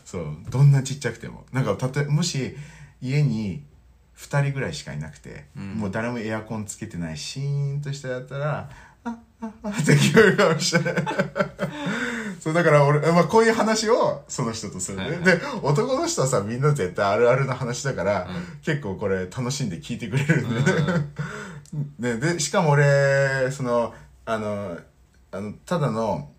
[0.04, 0.26] そう。
[0.50, 1.46] どんなちっちゃくても。
[1.54, 2.56] なんかたとえもし
[3.02, 3.64] 家に
[4.18, 5.74] 2人ぐらいしかいなくて、うん。
[5.76, 8.70] もう誰もエアコンつけてないシーンとしたやったら
[9.04, 10.94] あああって聞こえるかもしれない
[12.48, 15.24] そうだから俺、まあ、こういう話をその人とするね、はいはい。
[15.26, 18.62] で男の人はさみんな絶対あるあるな話だから、うん。
[18.62, 20.64] 結構これ楽しんで聞いてくれるん
[22.00, 24.80] で、 ね、でしかも俺そのあの
[25.32, 26.32] あのただの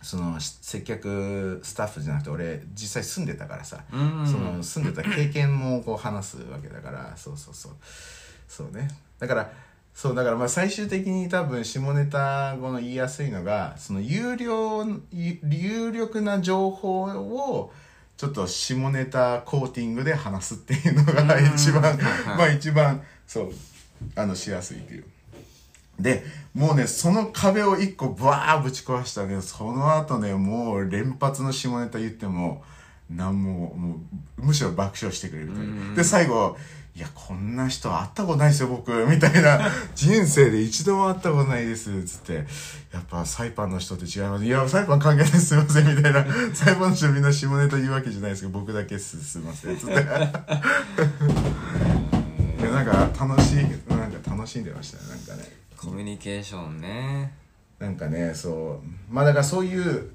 [0.00, 4.26] そのし接客スタッフじゃなくて俺実際住んでたからさ、うん。
[4.26, 7.72] その住んでた経験もこう話すわけだからそうそうそう。
[8.48, 8.88] そうね。
[9.18, 9.52] だから
[9.96, 17.72] そうだからまあ最終的に多分下ネタ語の言いやすいのがその有料有有力な情報を
[18.18, 21.46] ちょっと下ネタコーティングで話すっていうのがうん。
[21.46, 21.96] 一番はい。
[22.36, 23.52] まあ一番そう
[24.14, 25.04] あのしやすいっていう。
[25.98, 29.40] でもうねその壁を一個バーぶち壊したね。
[29.40, 32.62] その後ねもう連発の下ネタ言っても
[33.08, 34.00] 何もも
[34.36, 35.58] うむしろ爆笑してくれるという。
[35.60, 35.94] うん。
[35.94, 36.58] で最後
[36.96, 42.46] 「いやこんな人会ったことないですよ僕」 みたいな「人生で一度も会ったことないです」つって
[42.90, 46.24] 「やっぱサイパンの人って違います」「いやサイパン関係ないですすいません」みたいな
[46.56, 49.22] 「サイパンの人みんな下ネタ言うわけじゃないですけど僕だけす。
[49.22, 49.92] すいません」つって。
[49.92, 49.96] い
[52.64, 53.56] やなんか楽しい
[53.90, 55.54] なんか楽しんでましたねなんかね。
[55.76, 57.30] コミュニケーションね。
[57.78, 59.14] なんかねそう。
[59.14, 60.08] まあだからそういう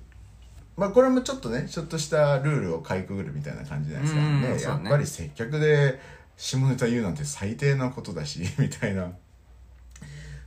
[0.75, 4.07] まあこれもちょっとねちょっとしたルールをかいくぐるみたいな感じじゃない
[4.53, 4.83] ですか、ね。
[4.83, 5.99] やっぱり接客で
[6.41, 9.11] 下ネタ言うなんて最低なことだし みたいな。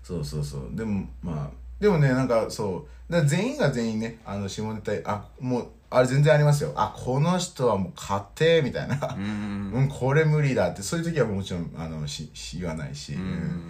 [0.03, 0.69] そうそうそう。
[0.73, 3.13] でもまあでもねなんかそう。
[3.13, 6.73] だ全員が全員ねあの下ネタあもうあれ全然ありますよ。
[6.75, 9.15] あこの人はもう家庭みたいな。
[9.17, 10.83] う、ん うん、これ無理だって。
[10.83, 13.63] そういう時はもちろんあのしし言わないし、ううんん。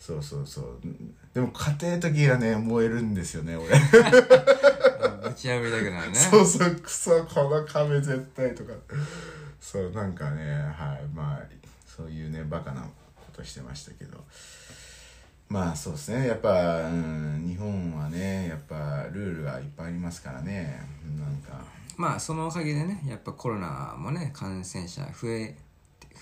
[0.00, 0.64] そうそうそう。
[0.82, 3.68] うんでも家庭時はね燃えるんですよね俺。
[5.22, 6.14] ぶち破りたくなるね。
[6.14, 6.70] そうそう。
[6.76, 8.72] クソこの壁絶対とか
[9.62, 11.42] そうなんかねはいまあ
[11.86, 12.88] そういうねバカなこ
[13.32, 14.18] としてましたけど。
[15.48, 16.28] まあそうですね。
[16.28, 20.80] やっぱ、うん、日本はねやっぱルールがいっぱいありますからね。
[21.18, 21.62] なんか。
[21.96, 25.54] まあそのおかげでねやっぱコロナもね感染者増え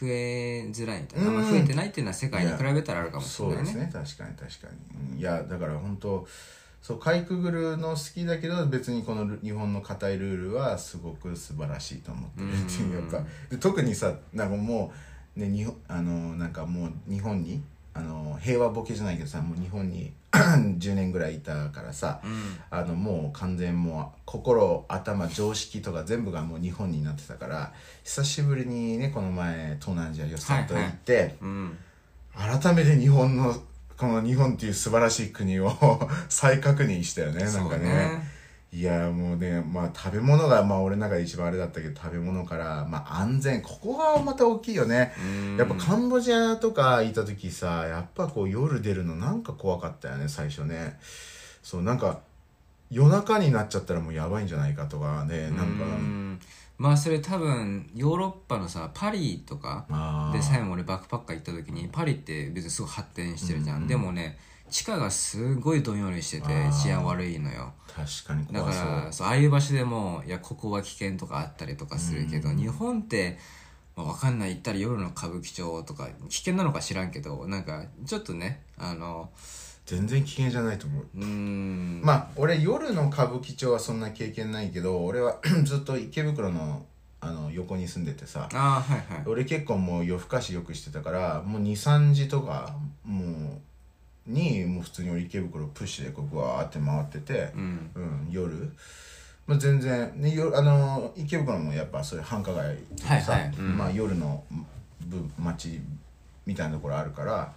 [0.00, 1.35] 増えづらいみたいな、うん。
[1.37, 3.90] まあ増えてないっていうのは世界に比べたらあるかもしれそうですないねね。
[3.92, 5.18] 確かに確かに、うん。
[5.18, 6.26] いやだから本当
[6.82, 14.92] そうかいくぐるの好きだけど別にこのル日本の硬いルールはすごく素晴らしいと思ってるっていうやっぱで特にさなんかも
[15.36, 17.62] うね日本あのなんかもう日本に
[17.92, 22.58] あの平和ボケじゃないけどさもう日本に 10年ぐらいいたからさ、うん。
[22.70, 27.72] あのもう完全もう心頭常識とか全部がもう日本になってたから
[28.04, 31.76] 久しぶりにねこの前東南アジア予算と行って、うん。
[32.34, 33.54] 改めて日本の
[34.00, 35.70] この日本っていう素晴らしい国を
[36.30, 38.40] 再確認したよねなんかそうね。
[38.72, 43.60] いやもうねまあ食べ物がまあ俺の中で一番あれだったけど食べ物からまあ安全。
[43.60, 45.12] ここがまた大きいよね。
[45.22, 45.56] うん。
[45.58, 50.98] やっぱカンボジアとかいた時さやっぱこう夜出るのなんか怖かったよね最初ね。
[51.62, 52.20] そうなんか
[52.90, 55.62] 夜中になっちゃったらもうやばいんじゃないかとかねなんか。
[55.62, 56.40] うん
[56.80, 59.84] まあそれ多分ヨーロッパのさパリとか
[60.32, 63.82] で最後俺バックパッカー行った時にパリって別にすごい発展してるじゃん、うん。
[63.82, 64.38] うんでもね
[64.70, 66.46] 地下がすごいどんよりしてて
[66.82, 67.74] 治安悪いのよ。
[67.86, 68.86] 確かにだか怖そう。
[68.86, 72.56] らそうああいう場所でもいやここは危険とかあったりとかするけど、うん。
[72.56, 73.36] 日本って、
[73.94, 79.28] まあ、わかんない行ったら夜の歌舞伎町とか危険なのか知らんけどなんかちょっとねあの
[79.90, 81.05] 全然危険じゃないと思う。
[81.16, 82.00] うーん。
[82.05, 86.87] まあ俺夜の歌舞伎町はそんな経験ないけど俺は ずっと池袋の
[87.20, 89.22] あの横に住んでてさああはいはい。
[89.26, 93.61] 俺結構もう夜更かしよくしてたからもう23時とかも
[94.29, 97.90] うにもう普通に俺池袋プッシュでこうわーって回ってて、うん。
[97.96, 98.72] うん、夜、
[99.48, 103.55] まあ、全然、ね、夜あの池袋もやっぱそういう繁華街とかさ、はいはい。
[103.59, 103.76] うん。
[103.76, 104.44] まあ、夜の
[105.00, 105.81] 部街
[106.46, 107.53] みたいなところあるから。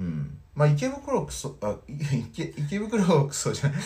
[0.00, 3.80] うん、まあ池袋こそあい池池袋こそじゃない。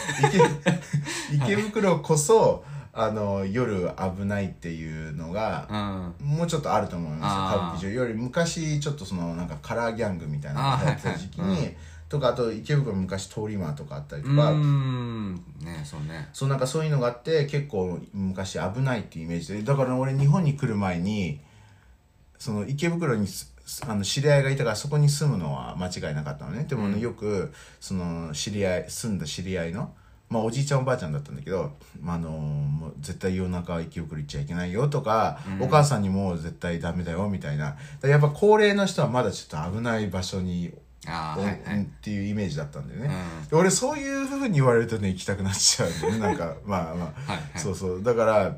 [1.34, 6.28] 池池袋こそあの夜危ないっていうのがうん。
[6.36, 11.76] もうちょっとあると思います歌舞伎町より昔ちょっとそのなんかカラーギャングみたいなのがってた時期に、はいはい
[12.08, 16.28] とかあと池袋昔通り魔とかあったりとうか、ねそうね。
[16.32, 21.40] そうなんかそういうのがあって結構昔危ないっていうイメージでだから俺日本に来る前に
[22.38, 23.53] その池袋にす
[23.86, 26.64] あの知り合いがいたからそこに住むのは間違いなかったのね。
[26.64, 27.00] でもね、うん。
[27.00, 29.94] よくその知り合い住んだ知り合いの
[30.28, 35.66] まあおじいちゃんおばあちゃんだったんだけど、まあ、あのもう絶対夜中は池袋行っちゃいけないよとか、うん。
[35.66, 37.76] お母さんにも絶対ダメだよみたいな。
[38.02, 40.72] やっぱ高齢の人はまだちょっと危ない場所に、
[41.06, 43.48] あはいはい、っていうイメージだったんだよね、うん。
[43.48, 46.12] で俺そういうふうに言われるとね行きたくなっちゃうんだよ。
[46.14, 47.32] ね なんかまあまあ。
[47.32, 47.58] はいはい。
[47.58, 48.02] そうそう。
[48.02, 48.56] だから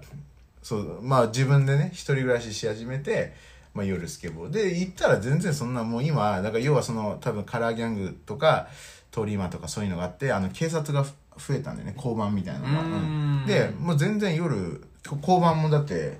[0.62, 3.34] そうまあ自分でね一人暮らしし始めて、
[3.76, 4.50] まあ、夜スケボー。
[4.50, 8.68] で行ったら全然そんなもう今だから要はその多分カラーギャングとか
[9.12, 11.94] 通り魔とかそういうのがあってあの警察がふ増えたんだよね。
[11.94, 13.42] 交番みたいなのが、うん。
[13.44, 13.46] ん。
[13.46, 16.18] でもう全然夜交番もだって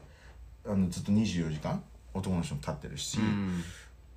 [0.66, 3.62] あのずっと24時間男の人も立ってるし、うん。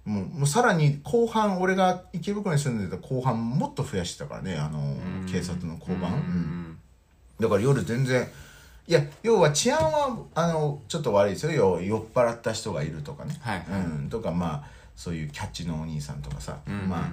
[0.03, 5.25] もうもうさらに後半俺が池袋に住んでた後半もっと増やしてたからねあのうん。
[5.31, 6.79] 警察の交番、ううんん。
[7.39, 8.27] だから夜全然
[8.89, 11.79] いや要は治安はあのちょっと悪いですよ。
[11.79, 13.81] 酔っ払った人がいるとかね、はいはい。
[13.81, 16.89] うん、とかまあそういうキャッチのお兄さんとかさ、うんうん。
[16.89, 17.11] まあ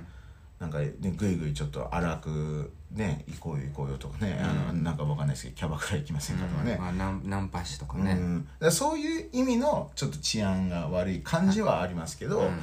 [0.58, 12.60] なんか、ね、ぐいぐいちょっと荒くね行こうよ行こうよとかね、あのなんかわかんないですけどキャバクラ行きませんかとかね、まあ、ナンナンパ師とかね、うん、だからそういう意味のちょっと治安が悪い感じはありますけど、うん。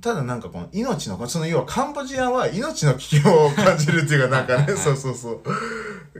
[0.00, 4.76] ただなんかこの命のその要はカンボジアは命の危険を感じるっていうかなんかね。
[4.76, 5.40] そうそうそう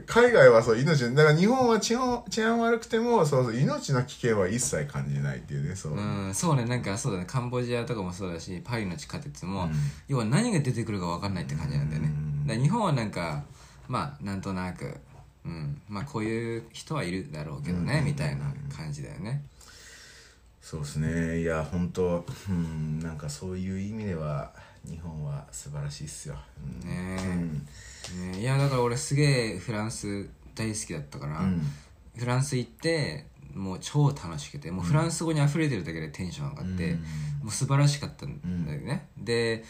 [0.07, 6.65] 海外はそう命だから日本は治安治安悪くてもそうそう命の危険は一切感じないっていうねそう、うん、そうね。
[6.65, 7.25] なんかそうだね。
[7.27, 9.71] カンボジアとかもそうだしパリの地下鉄も、うん。
[10.09, 12.47] 要は何が出てくるか分かんないって感じなんだよね、うん。
[12.47, 13.45] だ日本はなんか
[13.89, 14.97] まあなんとなく、
[15.45, 18.05] うん、まあこういう人はいるだろうけどね、うん。
[18.07, 18.45] みたいな
[18.77, 19.43] 感じだよね。
[20.61, 21.41] そうですね。
[21.41, 23.01] いや本当うん。
[23.01, 24.53] なんかそういう意味では
[24.89, 26.37] 日本は素晴らしいっすよ、
[26.83, 27.67] うんね
[28.15, 28.33] うん。
[28.33, 31.63] ねいやだから俺すげえフランス大好きだったから、うん。
[32.17, 36.99] フランス行ってもう超楽しくてもうフランス語に溢れてるだけでテンション上がって、うん。
[36.99, 37.05] も
[37.49, 39.65] う素晴らしかったんだよね、で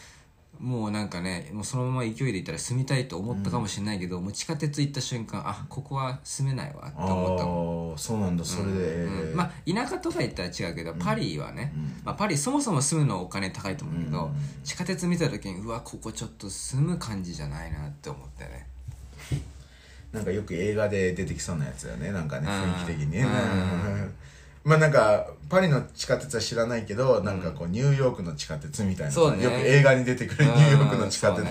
[0.59, 7.91] もうなんかねもうそのまま勢いでいったら住みたいと思ったかもしれないけど、もう地下鉄行った瞬間あここは住めないわって思ったもん。
[7.91, 14.31] ああそうなんだそれで、うんまあ田舎とか行ったら違うけど、パリはね、まあ、パリそもそも住むのお金高いと思うけど、
[14.63, 18.67] 地下鉄見た時にうわここちょっと住む感じじゃないなって思ってね。
[20.11, 22.53] なんかよく映画で出てきそうなやつだよねなんかねうん。
[22.53, 23.21] 雰囲気的にね。
[23.21, 23.31] うんう
[24.05, 24.13] ん
[24.63, 29.43] まあなんかパリの地下鉄は知らないけどなんかこうニューヨークの地下鉄みたいなそうね。
[29.43, 31.45] よく映画に出てくるニューヨークの地下鉄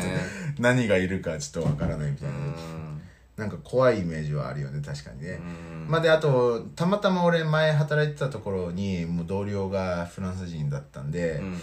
[0.59, 2.35] 何がいるかちょっとわからないみたいな。
[2.35, 3.01] うん。
[3.37, 5.41] なんか怖いイメージはあるよね確かにね。
[5.83, 5.87] うん。
[5.89, 11.57] まあであとたまたま俺前働いてたところにもう同僚がフランス人だったんで、うん。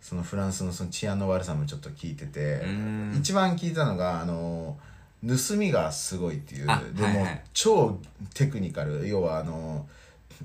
[0.00, 3.16] そのフランスのその治安の悪さもちょっと聞いててうん。
[3.18, 4.78] 一番聞いたのがあの
[5.26, 6.70] 盗みがすごいっていう。
[6.70, 7.44] あでも、はいはい。
[7.52, 7.98] 超
[8.34, 9.06] テクニカル。
[9.06, 9.86] 要はあの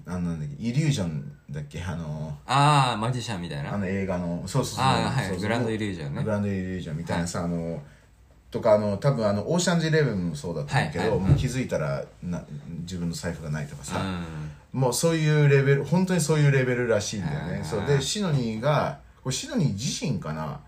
[0.05, 1.81] あのなんだっけイリュージョンだっけ？
[1.83, 3.73] あのああマジシャンみたいな？
[3.73, 4.85] あの映画のそうそうそう。
[4.85, 5.41] あーはいそうそう。
[5.41, 6.23] グランドイリュージョンね。
[6.23, 7.81] グランドイリュージョンみたいなさ、あの
[8.51, 11.19] とかあの多分あのオーシャンズイレブンもそうだったんだけど、はいはい。
[11.19, 12.43] もう気づいたらな
[12.81, 14.01] 自分の財布がないとかさ、
[14.73, 17.61] うもうそういうレベル本当にそういうレベルらしいんだよね。
[17.63, 17.85] そう。
[17.85, 20.59] でシドニーがこれシドニー自身かな？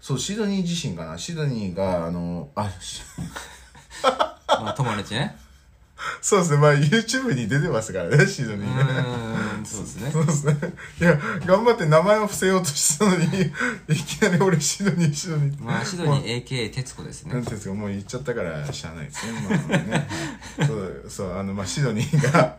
[0.00, 1.16] そうシドニー自身かな？
[1.16, 2.68] シドニーがあのあ
[4.62, 5.36] まあ友達ね
[6.20, 6.58] そうですね。
[6.58, 9.04] まあ YouTube に出てますからねシドうニーがね。
[9.64, 10.10] そうですね。
[10.10, 10.56] そうですね。
[11.00, 13.24] いや頑張って名前を伏せようとしたのに
[13.88, 15.62] いきなり俺シドニーシドニー。
[15.62, 17.34] まあシドニー AKA 徹子ですね。
[17.34, 19.32] なんていうんですかもう言っちゃったからしゃあないですね,、
[19.68, 20.08] まあね。
[20.66, 22.56] そうそうあの、まあ、シドニーが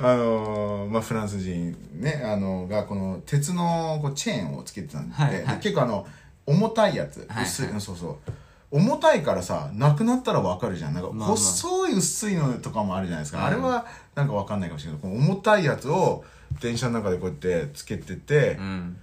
[0.00, 5.56] あの、まあ、フランス人ねあのがこの鉄のこうチェーンをつけてたんで,、はいはい。
[5.56, 6.06] で結構あの
[6.46, 7.44] 重たいやつ、はい。
[7.44, 8.32] 薄いそうそう
[8.70, 10.94] 重たいからさなくなったらわかるじゃん。
[10.94, 11.36] なんかまあまあ。
[11.36, 13.44] 細い薄いのとかもあるじゃないですか、うん。
[13.44, 15.00] あれはなんかわかんないかもしれない。
[15.00, 16.24] けど重たいやつを
[16.60, 18.96] 電車の中でこうやってつけてて、うん。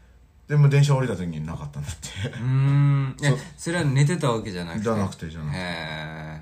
[0.47, 2.29] でも電車降りた時になかったんだって。
[2.29, 3.15] うーん。
[3.21, 3.37] え そう。
[3.57, 4.83] それは寝てたわけじゃなくて？
[4.83, 5.57] じゃなくてじゃなくて。
[5.57, 6.41] へ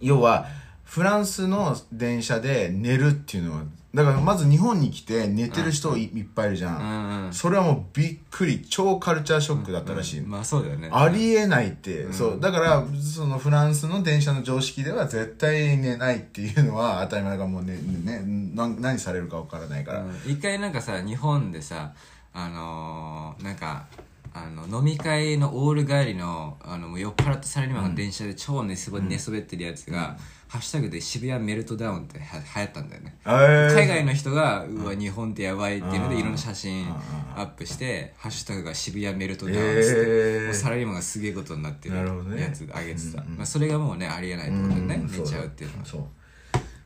[0.00, 0.46] 要は
[0.84, 3.62] フランスの電車で寝るっていうのは
[3.94, 6.80] だからまず日本に来て寝てる人い,、いっぱいいるじゃん。
[6.80, 10.88] ん、うんそれはもうびっくり超カルチャーショックだったらしい、まあそうだよね。
[10.90, 12.40] ありえないって、そう。
[12.40, 18.22] だからそのフランスの電車の常識では絶対寝ないっていうのは当たり前だからもうねね
[18.54, 20.14] な何されるか分からないから、うん。
[20.26, 21.92] 一回なんかさ日本でさ
[22.32, 23.86] あのーなんか
[24.34, 30.16] あの飲み会のオール帰りのあのもう酔っ払ったサラリーマンが電車で超寝そべ,、寝そべってるやつが、
[30.48, 32.24] ハッシュタグで渋谷メルトダウンっては
[32.56, 33.16] 流行ったんだよね。
[33.24, 33.74] えー。
[33.74, 36.20] 海外の人が、うわ日本ってやばいっていうのでうん。
[36.20, 36.92] いろんな写真うん
[37.36, 45.84] アップしてハッシュタグが渋谷メルトダウンって、サラリーマンがすげえことになってるやつ上げてた、まあ、それがもうねありえないってことでね、ん寝ちゃうっていうのは。
[45.84, 46.02] そう。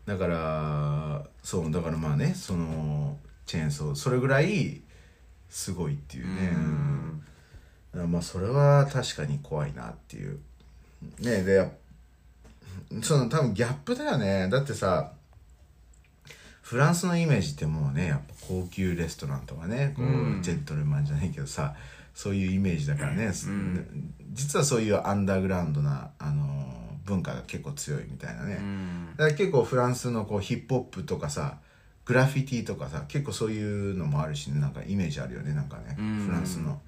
[0.07, 4.81] だからそうだからまあねそのチェーンソーそれぐらい
[5.49, 6.33] すごいっていうね。
[6.55, 7.23] うん
[8.05, 10.39] まあそれは確かに怖いなっていう。
[11.21, 11.71] ねで
[13.03, 14.49] その多分ギャップだよね。
[14.51, 15.13] だってさ
[16.63, 20.43] フランスのイメージってもうねやっぱ高級レストランとかねこう、うん。
[20.43, 21.75] ジェントルマンじゃないけどさ
[22.15, 24.15] そういうイメージだからね、ん。
[24.33, 29.07] 実はそういうアンダーグラウンドな、あのー文化が結構強いみたいなね、うん。
[29.17, 31.59] だから結構フランスのこうヒップホップとかさ
[32.05, 35.55] グラフィティとかさ結構そういうのもあるし、ね、なんかイメージあるよね。
[35.55, 36.27] なんかね、うん。
[36.27, 36.81] フランスの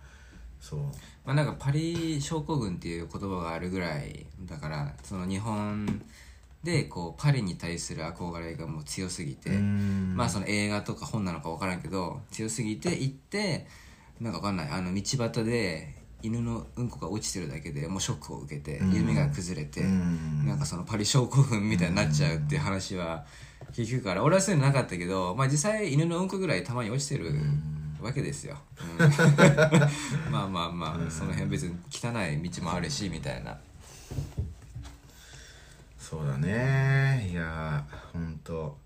[0.61, 0.81] そう。
[1.25, 6.03] まあ、なんかパリ症候群っていう言葉があるぐらいだからその日本
[6.63, 10.15] でこうパリに対する憧れがもう強すぎて、うん。
[10.17, 13.67] まあその映画とか本なのか分からんけど強すぎて行って
[14.21, 14.69] なんか分かんない。
[14.71, 18.93] あの道端で犬のうんこが落ちてるだけでもうショックを受けてうん。
[18.93, 20.47] 夢が崩れて、うん。
[20.47, 23.25] なんかそのパリ症候群みたいになっちゃうっていう話は
[23.73, 27.35] 結局から俺はそういうのなかったけど、まあ、実際犬のうんこぐらいたまに落ちてる
[28.01, 28.57] わけですよ、
[28.99, 30.31] うん。
[30.31, 33.57] まあまあまあその辺別に汚い道もあるしみたいな。
[35.99, 37.29] そうだね。
[37.31, 38.79] いやほんと。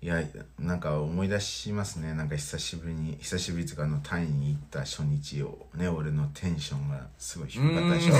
[0.00, 0.22] いや
[0.60, 2.14] なんか思い出しますね。
[2.14, 8.14] なんか久しぶりに久しぶりとかあのタイに行った初日をね俺のテンションがすごい低かったでしょ。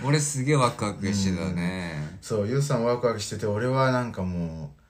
[0.00, 0.08] うん。
[0.08, 2.16] 俺すげえワクワクしてたね。
[2.22, 4.82] そうユウさんワクワクしてて俺はなんかもう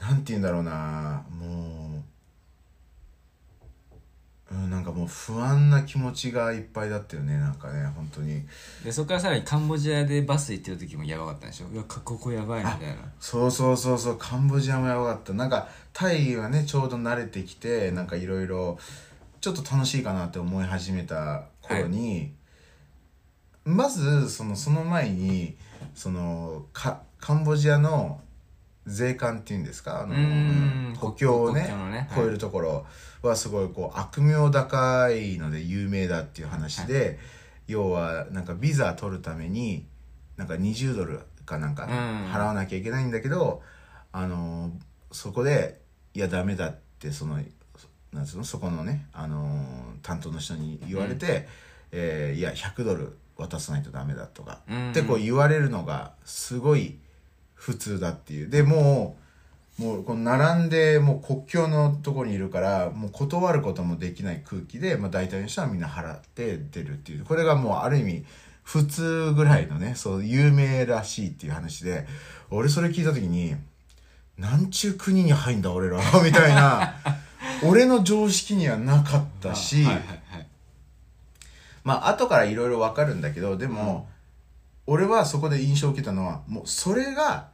[0.00, 1.24] なんて言うんだろうな。
[1.30, 1.67] もう、
[4.50, 8.46] うん、なんかもう不安な気持ちがいっぱいだったよねなんかね本当に。
[8.82, 11.66] でそこからさらにカンボジアでバス行ってる時もやばかったんでしょ？
[11.66, 12.96] うわここやばいみたいな。
[13.20, 15.34] そうそうそうそうカンボジアもやばかった。
[15.34, 18.78] なんかタイはねちょうど慣れてきてなんかいろいろ
[19.42, 22.32] ちょっと楽しいかなって思い始めた頃に、
[23.66, 25.56] まずそのその前に
[25.94, 28.22] そのかカンボジアの
[28.86, 30.00] 税関っていうんですか？
[30.04, 32.68] あの国境をねね越えるところ。
[32.70, 32.84] は
[33.36, 37.18] すごいこう悪名高いので有名だっていう話で、
[37.66, 39.86] 要はなんかビザ取るために
[40.36, 41.88] なんか20ドルかなんかん。
[42.32, 43.62] 払わなきゃいけないんだけど、
[44.12, 44.70] あの
[45.10, 45.80] そこで
[46.14, 47.38] いやダメだってその
[48.12, 48.44] なんつうの？
[48.44, 51.48] そこのね、あの担当の人に言われて、
[51.92, 54.90] えーいや100ドル渡さないとダメだとか、うん。
[54.90, 56.98] ってこう言われるのがすごい
[57.54, 58.48] 普通だっていう。
[58.48, 59.22] でもう
[59.78, 67.24] もうこの並んでもう国境のところにいるからもう断ることもできない空気で、まあ、大体の人はみんな払って出るっていう。
[67.24, 68.24] これがもうある意味
[68.64, 72.06] 普通ぐらいのねそう有名らしいっていう話で
[72.50, 73.54] 俺それ聞いた時に
[74.36, 76.94] なんちゅう国に入んだ俺らみたいな。
[77.64, 80.46] 俺の常識にはなかったし、はいはいはい。
[81.84, 84.08] まあ後からいろいろわかるんだけどでも、
[84.86, 87.48] 俺はそこで印象を受けたのはもうそれが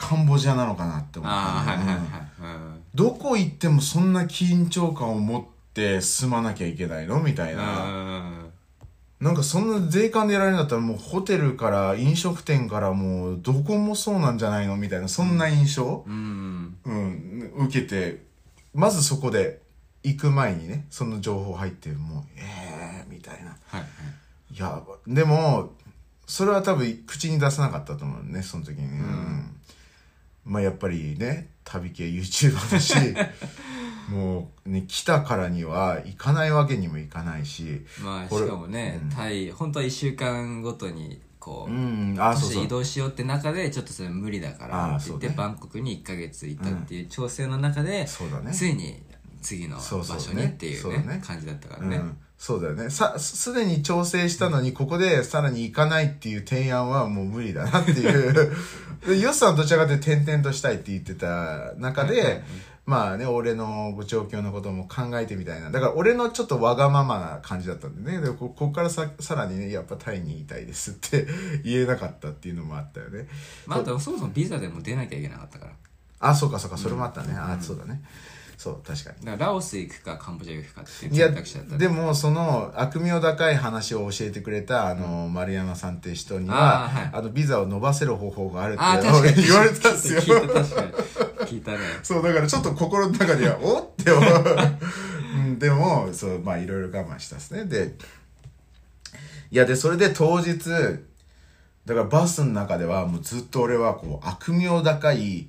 [0.00, 5.44] カンボジアなのかなって思ったああはいはいはいうどこ行ってもそんな緊張感を持っ
[5.74, 7.20] て住まなきゃいけないの？
[7.20, 8.50] みたいな、うん。
[9.20, 14.76] なんかそんな税関でやられるんだったらもうホテルから飲食店からもうどこもそうなんじゃないの？
[14.76, 16.76] みたいなそんな印象、うん。
[16.84, 18.22] うん、受けて
[18.74, 19.60] まずそこで
[20.02, 23.50] 行く前にねその情報入ってもうええー、みたいな。
[23.66, 23.86] はいはい。
[24.54, 25.74] いやでも
[26.26, 29.56] それは多分口に出さなかったと思うねその時に、うん
[30.44, 32.94] まあやっぱりね旅系 YouTuber だし
[34.10, 42.16] もうね来たからには行かないわけにもいかないしまあしかもね、タイ本当は1週間ごとにこうう、ん。
[42.18, 45.34] あ移動しようって中でちょっとそれ無理だからあって言って、ね。
[45.36, 48.52] バンコクに1ヶ月行ったっていう調整の中で、そうだね。
[48.52, 49.02] ついに
[49.40, 51.22] 次の場所にっていうねね。
[51.24, 52.88] 感じだったからね、うん、そうだよね。
[52.88, 58.32] さすすでに調整したのにここでさらに行かないっていう提案はもう無理だなっていう。
[59.06, 62.42] でヨッさんはどちらかというと転々としたいって言ってた中で、
[62.86, 65.70] まあね俺の状況のことも考えてみたいな。
[65.70, 68.22] だから俺のちょっとわがままな感じだったんでね。
[68.22, 71.26] でこここからささらにねやっぱタイにいたいですって
[71.62, 73.28] 言えなかったっていうのもあったよね。
[73.66, 75.72] まあ、あとそもそもビザでも出なきゃいけなかったから。
[76.20, 76.78] あそうかそうか。
[76.78, 78.02] それもあったね、あそうだね
[78.60, 79.24] そう確かに。
[79.24, 81.78] だからラオス行くかカンボジア行くかっていう選択肢だったね。
[81.78, 87.10] でもその悪名高い話を教えてくれたあの、丸山さんって人にはあーはい。
[87.14, 88.82] あのビザを伸ばせる方法があるって
[89.40, 90.20] 言われたんですよ。
[90.20, 90.92] 聞いた確かに。
[91.48, 91.78] 聞いたね。
[92.04, 93.86] そうだからちょっと心の中ではおっ？
[94.04, 94.44] て思う、
[95.36, 97.64] うん、でもそうまあいろいろ我慢したですね。
[97.64, 97.94] で
[99.50, 100.58] いやでそれで当日
[101.86, 105.48] だからバスの中ではもうずっと俺はこう悪名高い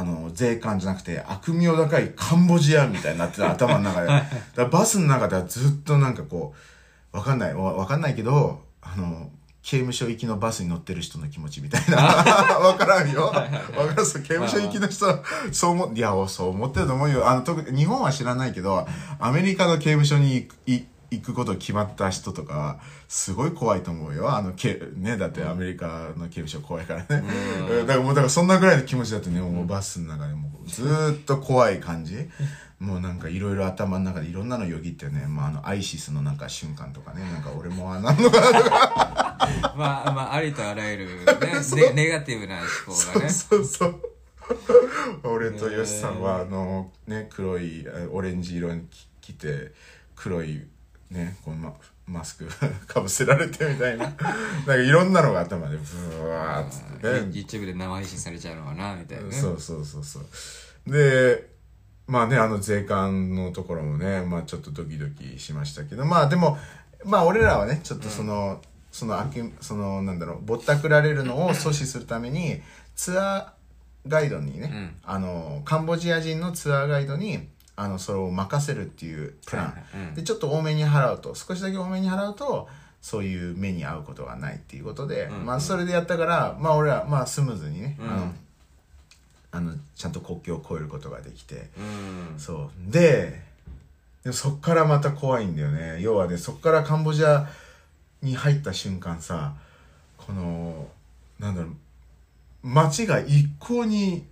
[0.00, 4.08] あの税関じゃなくて悪名高いカンボジアみたいになってた 頭の中で。
[4.56, 6.54] だバスの中ではずっとなんかこ
[7.12, 7.54] うわかんない。
[7.54, 9.30] わわかんないけどあの
[9.62, 11.98] 刑務所行きのバスに乗ってる人の気持ちみたいな。
[12.64, 13.26] わからんよ。
[13.26, 13.42] わか
[13.94, 15.22] らんそう刑務所行きの人は
[15.52, 17.28] そう思いやそう思ってると思うよ。
[17.28, 18.88] あの特に日本は知らないけど
[19.18, 24.34] アメリカの刑務所に行くい行くこと決まった人とかはすごい怖いと思うよ。
[24.34, 27.24] あのけねだってアメリカの刑務所怖いからね。
[27.80, 29.40] だからもうだからそんなぐらいの気持ちだってね。
[29.40, 32.28] もうバスの中でもうずーっと怖い感じ。
[32.78, 37.22] もうなんかいろいろ頭の中でいろんなのよぎってね、まあ、あのアイシスのなんか瞬間とかね。
[37.22, 38.30] なんか俺もあんなの。
[38.30, 41.14] かなとかまあまあありとあらゆるね
[41.94, 43.30] ネネガティブな思考がね。
[43.30, 44.00] そうそう
[45.24, 48.86] 俺とヨシさんはあのね黒いえオレンジ色に
[49.20, 49.72] 着て
[50.16, 50.66] 黒い
[51.10, 51.74] ねこのマ
[52.06, 52.48] マスク
[52.86, 54.04] かぶせられてみたいな。
[54.10, 54.14] なん
[54.66, 57.10] かいろんなのが頭でブワーっつってね。
[57.30, 59.32] YouTube で生配信されちゃうのかなみたいなね。
[59.32, 60.90] そうそうそうそう。
[60.90, 61.50] で
[62.06, 66.04] まあねあの税関のところもねまあちょっとドキドキしましたけど。
[66.04, 66.58] まあでも
[67.04, 68.60] まあ俺らはねちょっとその、
[68.92, 72.60] そのあきそのなんだろうぼったくられるのを阻止するために
[72.96, 80.08] ツアーガイドにね、あのカンボジア人のツアーガイドにあのそれを任せるっていうプラン、はいはい。
[80.08, 80.14] うん。
[80.14, 82.68] でちょっと多めに払うと少しだけ多めに払うと
[83.00, 88.34] そういう目に遭うことがないっていうことで、まあそれでやったからまあ俺はまあスムーズにね、あの
[89.52, 92.38] あのちゃんと国境を越えることができて、うん。
[92.38, 92.90] そう。
[92.92, 93.42] で
[94.22, 96.02] でもそっからまた怖いんだよね。
[96.02, 97.48] 要はねそっからカンボジア
[98.20, 99.54] に入った瞬間さ
[100.18, 100.86] この
[101.38, 101.72] なんだろう
[102.62, 104.26] 街が一向に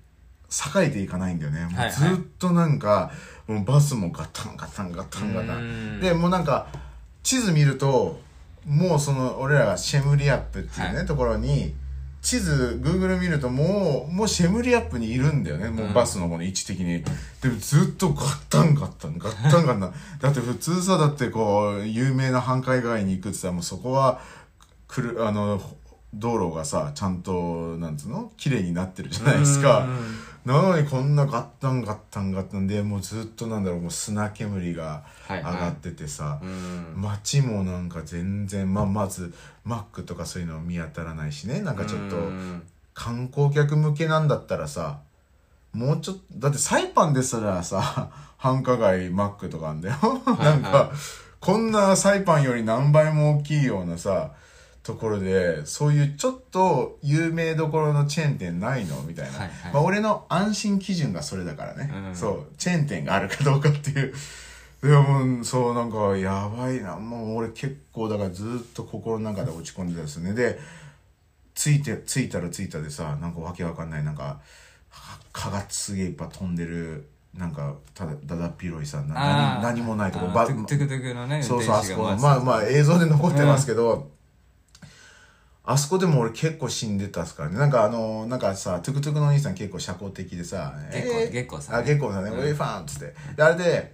[0.50, 1.92] 栄えていかないんだよね、もうはいはい。
[1.92, 3.10] ずっとなんか
[3.46, 5.98] もうバスもガタンガタンガタンガタうん。
[5.98, 6.68] ンでもうなんか
[7.22, 8.20] 地図見ると
[8.66, 11.74] もうその俺らがシェムリアップっていうね、はところに
[12.20, 17.02] 地図 Google 見るともうもうシェムリアップにいるんだよねもうバスのこの位置的に、
[17.40, 19.94] でもずっとガッタンガッタンガッタンガッタン。
[20.20, 24.20] だって普通さだってこう有名な繁華街に行くってさもうそこは
[24.88, 25.62] くるあの
[26.12, 28.32] 道路がさちゃんとなんつうの？
[28.36, 29.86] 綺麗になってるじゃないですか
[30.44, 36.94] なのにこんなガッタンガッタンガッタンでもうずっとなんだろうもう砂煙がはい上がっててさ、うん。
[36.96, 39.34] 街もなんか全然、まあ、まず
[39.64, 41.60] マックとかそういうの見当たらないしね。
[41.60, 42.62] なんかちょっとうん。
[42.94, 44.98] 観光客向けなんだったらさ
[45.72, 49.96] もうちょっとだってサイパンですらさ 繁華街マックとかあんだよ。
[50.26, 50.92] なんか、は
[51.40, 54.32] こんなサイパンより何倍も大きいようなさ
[54.88, 59.02] ところでそういうちょっと有名どころのチェーン店ないの？
[59.02, 59.72] みたいな、はいはい。
[59.74, 62.16] まあ、俺の安心基準がそれだからね、うん。
[62.16, 64.14] そうチェーン店があるかどうかっていう。
[64.82, 66.96] でもそうなんかやばいな。
[66.96, 70.32] もう俺結構だからずっと心の中で落ち込んでたんですね。
[70.32, 70.58] で
[71.54, 74.04] ついて着いたら着いたでさなんかわけわかんない。
[74.04, 74.40] なんか
[74.88, 77.08] は蚊がすげえいっぱい飛んでる。
[77.34, 82.02] なんかただだだっ広いさ何何もないとこばトゥクトゥクのねそうそうあそこ。
[82.18, 84.10] まあまあ映像で残ってますけど、
[85.70, 87.58] あそこでも俺結構死んでたっすからね。
[87.58, 91.30] なんかあのなんかさトゥクトゥクのお兄さん結構社交的でさ月光えー？
[91.30, 92.38] 月光さんねあ月光さんね、うん。
[92.38, 93.14] ウェイファンっつって。
[93.36, 93.92] であれで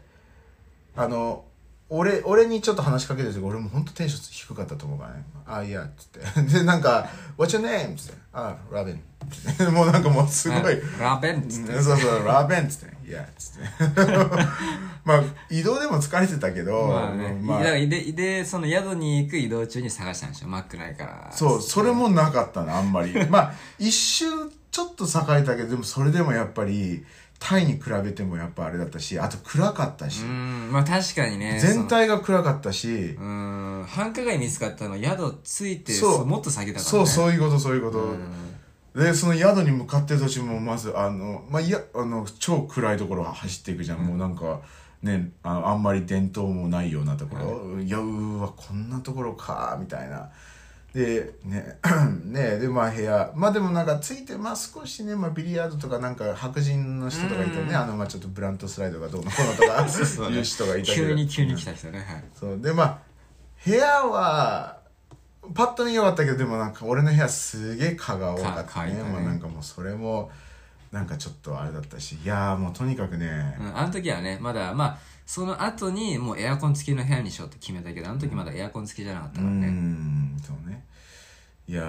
[0.94, 1.44] あの
[1.90, 6.42] 俺俺にちょっと話しかけてる時俺も本当テンション低かったと思うからね「あいや」っつって。
[6.58, 9.02] でなんか「What's your name?」っつって「あラベン」
[9.72, 14.02] もうなんかもうすごい、うんラベンっつってそうそう、ラーベンっつって、いや、つって。
[15.02, 17.62] まあ、移動でも疲れてたけど、まあね、まあ。
[17.62, 20.48] ででその宿に行く移動中に探したんでしょ？
[20.48, 21.32] マックないから。
[21.32, 23.14] そう、それもなかったの、あんまり。
[23.30, 27.04] まあ、一瞬、ちょっと栄えたけど、でもそれでもやっぱり、
[27.46, 37.98] タイに比べてもやっぱあれだったし、あと暗かったしう、んまあ確かにね全体が暗かったし繁華街見つかったの宿ついてそうもっと先だからねそう、そういうこと、そういうこと。
[37.98, 38.18] うん
[38.94, 43.98] で、その宿に向かってる途中も、まず、あの、まあ、いや、あの、超暗いところを走っていくじゃん。
[43.98, 44.60] もうなんか、
[45.02, 47.80] ね、あのあんまり伝統もないようなところ。
[47.82, 50.30] い、や、うーわ、こんなところか、みたいな。
[50.94, 51.80] で、ね、
[52.24, 53.32] ね、で、まあ部屋。
[53.34, 57.62] まあでもなんかついて、まあ少しね、まあビリヤードとかなんか白人の人とかいたね。
[57.62, 57.76] うん。
[57.76, 60.36] あの、まあちょっとブラントスライドがどうのこうのとか、 そうね。
[60.36, 61.08] いう人がいたけど。
[61.08, 61.98] 急に急に来た人ね。
[61.98, 62.24] はい。
[62.38, 62.60] そう。
[62.60, 62.98] でまあ
[63.64, 64.78] 部屋は
[65.54, 68.94] パッと見よかったけどでもなんか俺の部屋すげえ蚊が多かったね。
[68.94, 69.02] ね。
[69.02, 70.30] まあなんかもうそれも
[70.92, 72.18] なんかちょっとあれだったし。
[72.22, 80.84] いやーもうとにかくね、うん、あの時はねまだまあその後にもうエアコン付きの部屋にしようって決めたけどあの時まだエアコン付きじゃなかったうからね、んそうね。
[81.66, 81.82] いや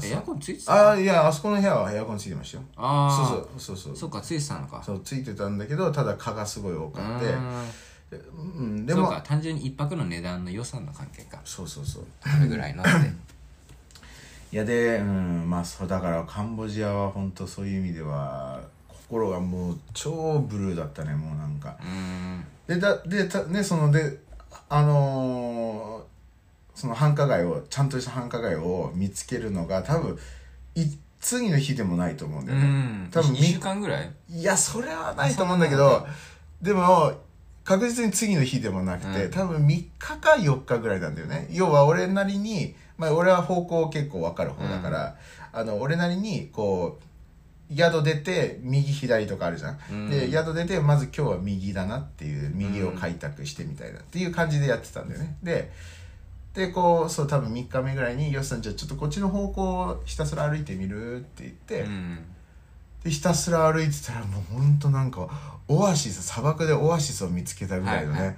[0.00, 0.90] ーエアコンついてあた？
[0.90, 2.64] あいやあそこの部屋はエアコンついてましたよ。
[2.76, 3.96] ああそうそうそうそう。
[3.96, 4.82] そっかついてたのか。
[4.82, 7.26] そうついてたんだけどただ蚊がすごい多かって。
[7.26, 7.64] うん。
[8.58, 11.40] うんでもそうか単純に一泊の値段の予算の関係か。
[11.44, 12.04] そうそうそう。
[12.20, 12.90] それぐらいのって。
[14.52, 21.76] いやでうんまあそうだからカンボジアは本当そういう意味では心がもう超ブルーだったねもうなんか。
[21.80, 24.18] うんでだでたねそので
[24.68, 26.06] あのー
[26.78, 30.18] その繁華街をちゃんとした繁華街を見つけるのが多分
[30.74, 30.84] い
[31.20, 33.08] 次の日でもないと思うんだうよね、ん。
[33.10, 34.12] 多分2週間ぐらい？
[34.28, 36.06] いやそれはないと思うんだけど
[36.60, 37.14] でも
[37.64, 39.30] 確実に次の日でもなくて、うん。
[39.30, 41.48] 多分3日か4日ぐらいなんだよね。
[41.50, 45.16] 要は俺なりに、まあ、俺は方向結構分かる方だから、
[45.52, 47.04] あの俺なりにこう
[47.74, 50.10] 宿出て右左とかあるじゃん、うん。
[50.10, 55.36] で宿出てまず今日は右だなっていう右を開拓してみたいなっていう感じでやってたんだよね。
[55.42, 55.72] で
[56.54, 62.18] でこうそう多分3日目ぐらいに「よしさんじゃあちょっとこっちの方向をひたすら歩いてみる?」って言って、うん
[63.04, 65.28] でひたすら歩いてたらもうほんとなんか
[65.68, 68.36] オアシス砂漠でオアシスを見つけたぐらいのね、はいはい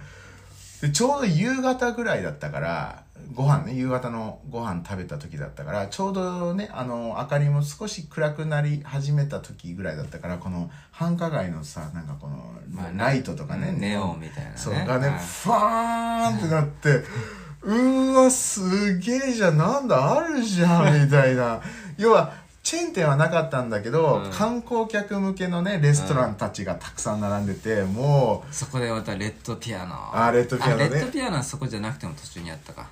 [0.80, 3.02] でちょうど夕方ぐらいだったから
[3.34, 12.36] ご飯ね夕方のご飯食べた時だったからちょうどねあの明かりも少し暗くなり始めた時ぐらいだったからこの繁華街のさなんかこの
[12.70, 14.56] まあライトとかね、うんネオンみたいなね。
[14.56, 15.18] そうがねはい。
[15.18, 17.04] ファーンってなって
[17.62, 21.60] うーわすげえじゃんなんだあるじゃんみたいな。
[21.98, 22.32] 要は
[22.68, 24.30] チェーン店はなかったんだけど、うん。
[24.30, 30.84] 観光客向けのねレストランたちがたくさん並んでて、もそこでまたレッドピアノあレッドピアノね。
[30.84, 32.90] あレッドピアノはそこじゃなくても途中にあったか。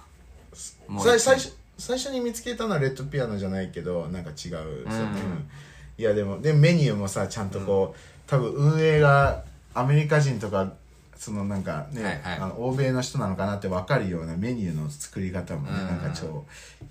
[0.89, 4.35] うもう最最初最初に見つけたのはレッドピアノじゃないけどなんか違う。
[4.35, 5.51] ですよね、うん。
[5.99, 10.73] いやでもでメニューもさちゃんとこう、多分運営がアメリカ人とか
[11.17, 12.39] そのなんかね、はいはい。
[12.39, 16.45] あの欧米の人なのかなって分かるようなメニューの作り方もね、うんなんか超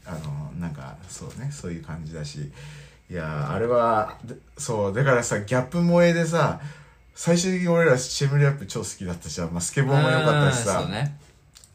[0.05, 2.51] あのなんかそうねそういう感じだし。
[3.07, 6.59] いやーあれはでそうだからさギャップ萌えでさ
[7.13, 11.15] 最終的に俺らシェムリアップ超好きだったし、まあ、スケボーも良かったしうんさ、ね。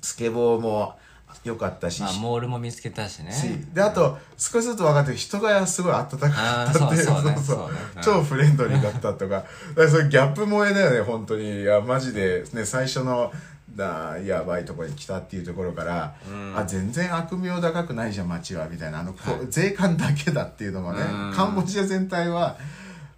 [0.03, 0.99] スケボーも
[1.45, 3.33] 良かったし、まあモールも見つけたしね。
[3.33, 7.05] しであと少しずつ分かって人がすごい温かかったっていう。
[7.05, 7.71] そうそう
[8.03, 9.29] 超フレンドリーだったとか。
[9.29, 11.63] だからそれギャップ萌えだよね本当に。
[11.63, 13.33] いやマジでね最初の
[13.75, 16.59] だやばいところに来たっていうところから、うん。
[16.59, 19.01] あ全然悪名高くないじゃん街はみたいな。
[19.01, 19.47] あの、はい。
[19.49, 21.33] 税関だけだっていうのもね、うん。
[21.35, 22.57] カンボジア全体は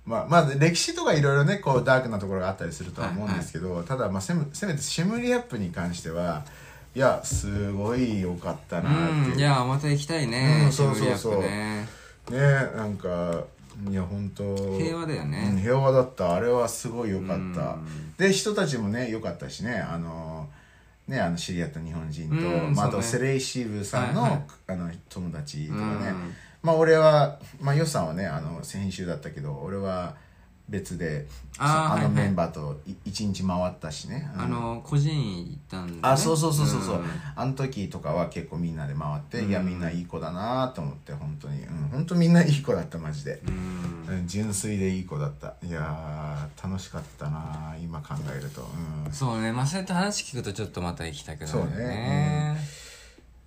[0.05, 6.45] まあ、まあ、歴史とかいろいろね、こう、ダークなところがあったりするとは思うんですけど、ただ、まあ、せめ、せめてシェムリアップに関しては、
[6.95, 9.33] いや、すごい良かったなっていう。
[9.33, 11.41] うんいやまた行きたいね、うんそうそうそう。
[11.41, 11.89] ね。
[12.31, 12.39] ね
[12.77, 13.45] なんか
[13.91, 15.51] いや本当平和だよね。
[15.53, 16.35] うん平和だった。
[16.35, 17.35] あれはすごい良かった。
[17.35, 17.39] う
[17.79, 18.15] ん。
[18.19, 20.49] で人たちもね良かったしねあの
[21.09, 24.43] ねあの知り合った日本人と、うんまあ、あとセレイシーブさんの,、はいはい。
[24.69, 26.35] あの友達とかね、うん。
[26.63, 30.15] まあ俺はまあヨシさんはねあの先週だったけど俺は
[30.73, 31.27] 別で
[31.59, 34.41] あのメンバーとい一日回ったしね、うん。
[34.41, 37.05] あの個人行ったんだ、ね、あそうそうそうそうそう、ん。
[37.37, 39.51] あの時とかは結構みんなで回って、うん。
[39.51, 41.63] いやみんないい子だなと思って本当に。
[41.63, 41.89] うん。
[41.93, 43.39] 本当みんないい子だったマジで、
[44.09, 44.17] うん。
[44.17, 45.55] うん、純粋でいい子だった。
[45.63, 48.63] いやー楽しかったな今考えると。
[49.07, 49.13] うん。
[49.13, 49.53] そうね。
[49.53, 51.85] まあそうやって話聞くとちょっとまた行きたくなるよそうね。
[51.85, 52.57] ね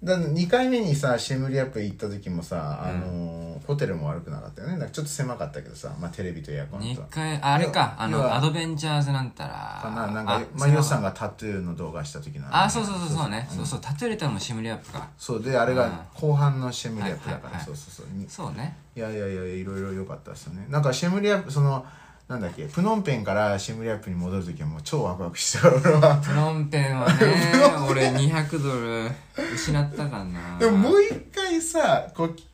[0.03, 4.77] だ2回目にさシェムリアップ行った時もさ、あのーホテルも悪くなかったよね。
[4.77, 6.85] なんかちょっと狭かったけどさ、まあ、テレビとエアコンと。
[6.85, 13.47] 二回ああれかあのアドベンチャーズなんたらかななんあかまあヨシさんがタトゥーの動画した時のあそうそうそうそうね。
[13.49, 15.07] そうそうタトゥー入れたのもシムリアップか。
[15.17, 18.07] そうであれが後半のシェムリアップだから、そうそうそう。
[18.17, 18.77] にそうね。
[18.95, 20.65] いやいやいやいろいろ良かったですよね。
[20.69, 21.85] なんかシェムリアップその
[22.27, 25.67] なんだっけプノンペンからシェムリアップに戻る時はもう超ワクワクしてた。
[25.69, 27.13] 俺 はプノンペンはね
[27.87, 29.11] 俺200ドル
[29.53, 30.57] 失ったからな。
[30.57, 32.47] でももう一回さこうき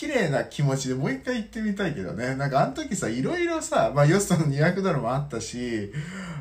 [0.00, 2.34] 綺麗な気持ちでもう一回行ってみたいけどね。
[2.34, 5.92] なんかあの時さいろいろさまあヨスとの200ドルもあったし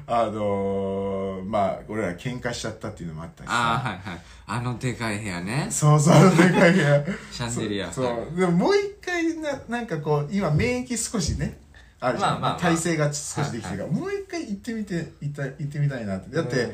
[0.08, 3.54] あのー、まあ俺ら喧嘩しちゃったっていうのもあったしさ。
[3.54, 4.22] ああはいはい。
[4.48, 5.68] あのでかい部屋ね。
[5.72, 7.04] そうそうあのでかい部屋。
[7.34, 7.92] シャンデリア。
[7.92, 8.40] そうはいそう。
[8.40, 11.60] でももう一回ななんかこう今免疫少しね
[12.00, 12.60] あるじゃん、まあまあまあ。
[12.62, 16.34] 体勢が少しできてるから、もう一回行ってみて行った行ってみたいなって。
[16.34, 16.72] だって、うん。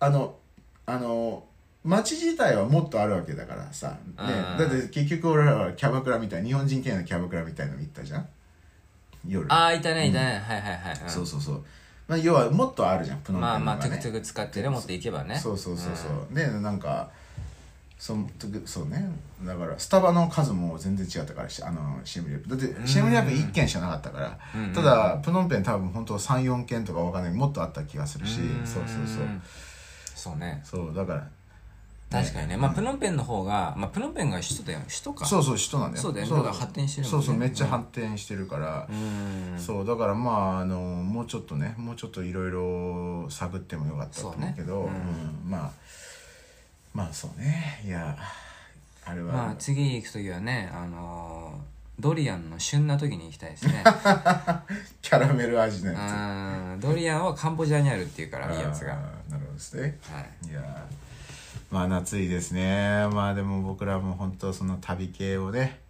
[0.00, 0.36] あの
[0.86, 1.44] あの
[1.86, 4.26] 街自体はもっとあるわけだからさ、ね、うん。
[4.58, 8.28] だって結局俺らはキャバクラみたい日本人系のキャバクラみたいのに行ったじゃん。
[9.26, 9.52] 夜。
[9.52, 11.08] ああいたねいたね、はいはいはい、うん。
[11.08, 11.64] そうそうそう、
[12.08, 15.36] まあ、要はもっとあるじゃんプノンペンまあまあのがねトゥクトゥク使ってねもっと行けばね。
[15.36, 17.10] そうそうそうそう、でなんか
[17.98, 18.14] そ
[18.66, 19.08] そうね。
[19.42, 22.50] だからスタバの数も全然違ったからしあのシェムリアップ。
[22.50, 24.72] だってシェムリアップ1軒しかなかったから、うん。
[24.72, 27.32] ただプノンペン多分本当34軒とかわかんない。
[27.32, 28.40] もっとあった気がするし。
[28.40, 28.66] うん。
[28.66, 29.26] そうそうそう。
[30.14, 30.60] そうね。
[30.64, 31.28] そうだから
[32.22, 32.56] 確かにね。
[32.56, 34.80] まあプノンペンの方がまあプノンペンが首都だよ。
[34.88, 35.24] 首都か。
[35.26, 36.02] そうそう首都なんだよ。
[36.02, 36.42] そうだよだ。
[36.42, 37.24] から発展してるもんね。
[37.26, 39.58] そうそうめっちゃ発展してるから、うん。
[39.58, 44.72] そうだからまああのもうちょっとねもうちょっといろいろ探ってもよかったと思うけど。
[44.74, 44.90] そうね。
[45.44, 45.50] うん。
[45.50, 45.70] まあ
[46.94, 47.82] まあそうね。
[47.84, 48.16] いや
[49.04, 53.82] あれは、まあ次行く時はねあのードリアンの旬な時に行きたいですね。
[55.00, 56.12] キャラメル味のやつ。
[56.12, 56.80] うん。
[56.80, 58.94] ドリアンはカンボジアにあるっていうからいいやつが。
[58.94, 59.98] なるほどですね。
[60.44, 60.48] い。
[60.48, 61.05] いやー
[61.70, 65.80] まあ夏いですねまあでも僕らも本当その旅系をね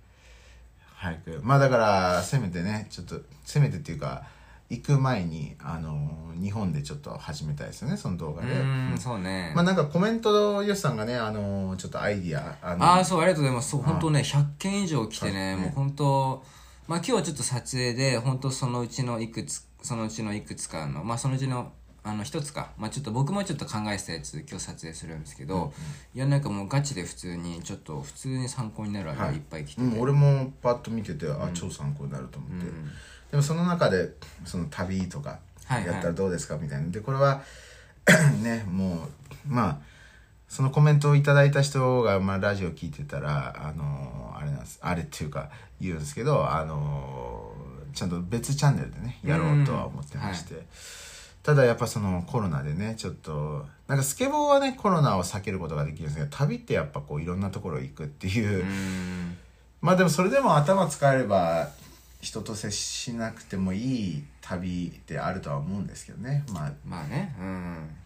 [0.96, 4.24] 早くまあだからせめてねちょっとせめてっていうか
[4.68, 16.44] 行く前にあの日本でちょっと始めたいですよねその動画でうんそうねまあなんかコメントよしさんがねあのちょっとアイディアあのああそうありがとうございますそう本当ね100件以上来てねもう本当
[16.88, 21.72] まあ今日はちょっと撮影で本当そのうちのいくつそのうちのいくつかのまあそのうちの
[22.06, 25.72] あの一つか、まあ、ちょっと僕もちょっと考えてたやつ今日撮影するんですけど、
[26.14, 32.66] いやなんかもうガチで普通にちょっと普通に参考になるあれがいっぱい来てて、うん、俺もパッと見ててあ超参考になると思って、
[33.32, 34.12] でもその中で
[34.44, 35.92] その旅とかはいはい。
[35.94, 36.88] やったらどうですかみたいな。
[36.90, 37.42] でこれは
[38.40, 38.98] ねもう
[39.48, 39.78] まあ
[40.48, 44.78] そのコメントをいただいた人が、まあ、ラジオ聞いてたらあのあれなんです。
[44.80, 45.50] あれっていうか
[45.80, 47.52] 言うんですけどあの
[47.94, 50.66] ちゃんと別チャンネルでねやろうとは思ってまして、
[51.46, 59.36] ただやっぱそのコロナでねちょっとなんかスケボーはねコロナを避けることができるんですけど旅ってやっぱこういろんなところ行くっていう、うん。
[59.80, 61.68] まあでもそれでも頭使えれば
[62.20, 63.78] 人と接しなくてもい
[64.16, 66.44] い旅であるとは思うんですけどね。
[66.52, 66.72] まあ。
[66.84, 67.36] まあね。
[67.38, 67.96] うん。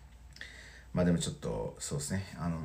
[0.92, 2.36] まあでもちょっとそうですね。
[2.38, 2.58] あの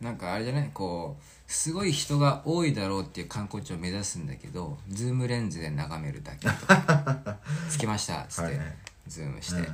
[0.00, 0.70] なんかあれじゃない？
[0.74, 7.36] こうすごい人が多いだろうっていう観光地を目指すんだけどズームレンズで眺めるだけとか。
[7.70, 8.66] つけましたっつって、はいはい
[9.12, 9.68] ズームして、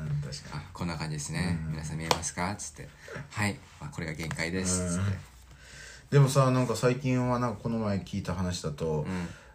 [0.52, 2.50] あこんな感じですね、皆さん見えますか？
[2.52, 2.88] っつって。
[3.30, 4.82] はい、まあ、これが限界です。
[4.82, 5.16] っつって、に
[6.10, 9.06] でもさなんか最近はなんかこの前聞いた話だと、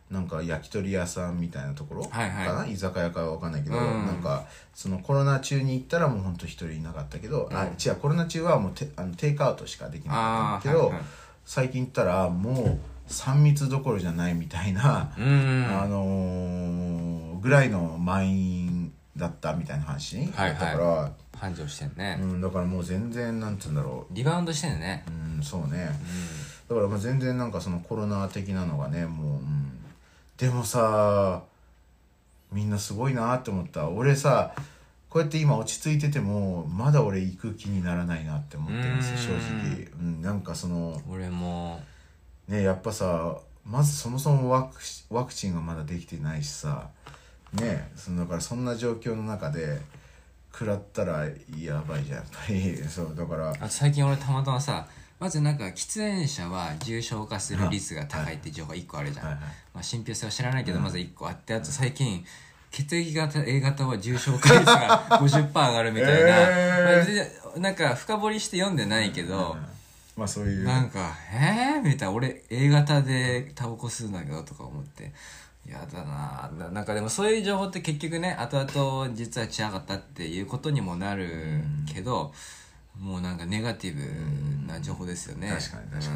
[0.10, 2.06] なんか焼き鳥屋さんみたいなところ？
[2.06, 2.74] かはいな、はい。
[2.74, 4.06] 居酒屋かわかんないけど、うん。
[4.06, 11.04] なんかそのコロナ中に行ったらもうほんと一人いなかったけど、あ違うコロナ中はもうテあのテイクアウトしかできなかったんだけど、はいはい
[11.46, 12.80] 最近行ったらもう
[13.10, 15.68] 3密どころじゃないみたいな、うん。
[15.70, 18.73] あのーぐらいの満員
[19.16, 25.04] だったみたいな話だはいったから、繁盛してんね、うん、だからもう全然なんつうんだろリバウンドしてんね。
[25.08, 25.90] う、うん、そうね、
[26.68, 29.80] だからまあ全然なんかそのコロナ的なのがねもう、うん、
[30.38, 31.44] でもさ
[32.52, 33.90] みんなすごいなって思った。
[33.90, 34.54] 俺さ
[35.10, 41.82] こうやって今落ち着いててもまだ俺行く気にならないなって思ってるんですよ正直、うん、なんかその俺も。
[42.48, 46.90] ねやっぱさまずそもそもワクチワクチンがまだできてないしさ
[47.54, 49.80] ねそのだからそんな状況の中で
[50.52, 51.26] 食らったら
[51.58, 52.18] やばいじゃん。
[52.18, 53.52] やっぱり そうだから。
[53.52, 54.88] あと最近俺たまたまさ
[55.20, 59.44] まずなんか喫煙者は重症化する率が高いって情報1個あるじゃん、はいはい
[59.74, 62.26] まあ、信憑性は知らないけどまず1個あってあと最近
[62.72, 67.46] 血液型 A 型は重症化率が 50%上がるみたいな、えー。
[67.46, 69.56] まあなんか深掘りして読んでないけど、
[70.18, 70.64] まあそういう。
[70.64, 72.12] なんか「えー?」みたいな。
[72.12, 75.14] 俺 A 型でタバコ吸うんだけどとか思って
[75.68, 76.52] やだな。
[76.58, 82.34] ななんかでもそういう情報って結局ね後々実は違かったっていうことにもなるけど、
[83.00, 86.12] もうなんかネガティブな情報ですよね、確かに確か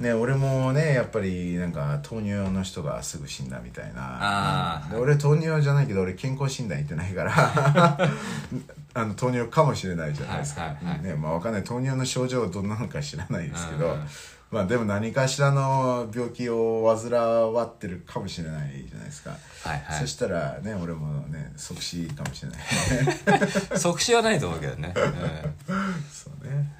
[0.00, 0.06] に。
[0.06, 4.18] ね俺もねやっぱりなんか糖尿病の人がすぐ死んだみたいな。
[4.20, 4.90] あー。
[4.92, 7.32] で俺糖尿病じゃないけど俺健康診断行ってないから。
[8.94, 11.02] あの糖尿かもしれないじゃないですか、はいはいはい。
[11.02, 11.64] ねまあわかんない。
[11.64, 14.06] 糖尿の症状はどんなのか知らないですけど、うん
[14.50, 17.10] まあでも何かしらの病気を患
[17.52, 19.30] わってるかもしれないじゃないですか、
[19.64, 20.00] はいはい。
[20.00, 23.48] そしたらね俺もね即死かもしれない。
[23.78, 25.02] 即死はないと思うけどね、 うん。
[25.02, 25.12] はい
[26.10, 26.72] そうね。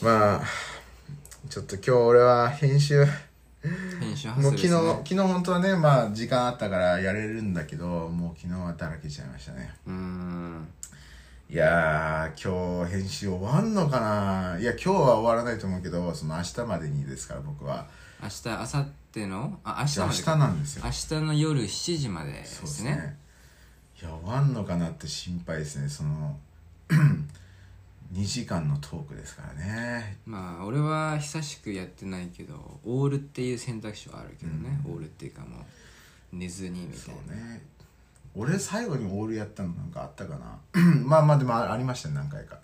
[0.00, 0.42] まあ
[1.48, 3.06] ちょっと今日俺は編集。
[4.00, 9.74] 編集もう昨日、昨日本当はねまあ時間あったからやれるんだけどもう昨日はだらけちゃいましたね。
[9.86, 10.68] うーん
[11.48, 14.58] いやー今日編集終わんのかな？
[14.60, 17.86] いや今日は終わらないと思うけどその明日までにですから僕は。
[18.20, 19.60] 明日明後日の？
[19.62, 20.82] あ明日明日なんですよ。
[20.84, 22.90] 明日の夜7時まででそうですすね。
[22.96, 23.16] ね
[24.02, 25.88] いや終わんのかなって心配ですね。
[25.88, 26.36] その
[28.12, 30.18] 2時間のトークですからね。
[30.26, 35.60] まあ俺は久しくやってないけどオールっていう選択肢はあるけどね、オールっていうかもう
[36.36, 37.62] 寝ずにみたそいうなね
[38.36, 40.58] 俺最後にオールやったのなんかあったかな？
[41.04, 42.58] まあまあでもあありましたね何回か。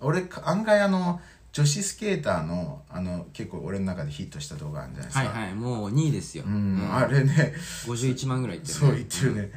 [0.00, 1.20] 俺か案外あの
[1.52, 5.28] 女子スケーターのあの結構俺の中でヒットした動画あるんじゃないですか。
[5.28, 7.54] はいはいもう2位ですよ、うん、あれね。
[7.86, 9.52] 51万ぐらいいってる、ね、そう言ってるね、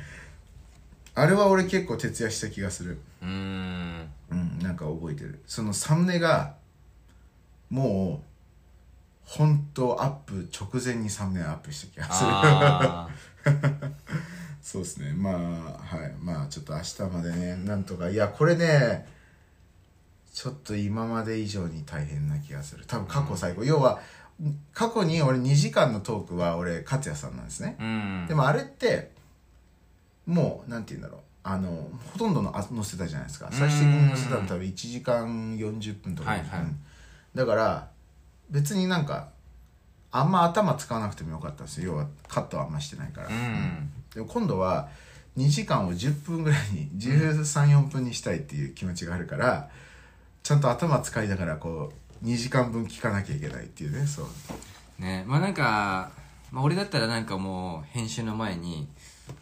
[1.15, 2.99] あれは俺結構徹夜した気がする。
[3.21, 4.09] うーん。
[4.31, 5.41] うんなんか覚えてる。
[5.45, 6.55] そのサムネが
[7.69, 8.25] もう
[9.25, 12.29] 本当アップ直前にサムネアップした気がする。
[12.31, 13.09] あ
[14.63, 15.11] そうですね。
[15.11, 16.13] まあはい。
[16.19, 18.09] まあちょっと明日までねなんとか。
[18.09, 19.05] いやこれね
[20.31, 22.85] ちょっと今まで以上に大変な気がする。
[22.87, 23.99] 多分過去最高、要は
[24.73, 28.27] 過去に俺2時間のトークは俺勝也さんなんですね、ーうん。
[28.27, 29.11] でもあれって
[30.25, 31.21] もうなんて言うんだろう。
[31.43, 33.49] あのほとんどのあ載せたじゃないですか。
[33.51, 36.61] 最終的に載せたの多分1時間40分とか、はいはい。
[36.61, 36.79] うん。
[37.35, 37.89] だから
[38.49, 39.27] 別になんか
[40.09, 41.91] あんま頭使わなくてもよかったんですよ。
[41.91, 44.89] 要はカットはあんましてないから、うんでも今度は
[45.37, 49.69] 2時間を10分ぐらいに134分にしたいっていう気持ちがあるから
[50.43, 51.91] ちゃんと頭使いながらこ
[52.21, 55.01] う2時間分聞かなきゃいけないっていうねそう。
[55.01, 55.23] ね。
[55.27, 56.11] まあなんか、
[56.51, 58.87] まあ、俺だったらなんかもう編集の前に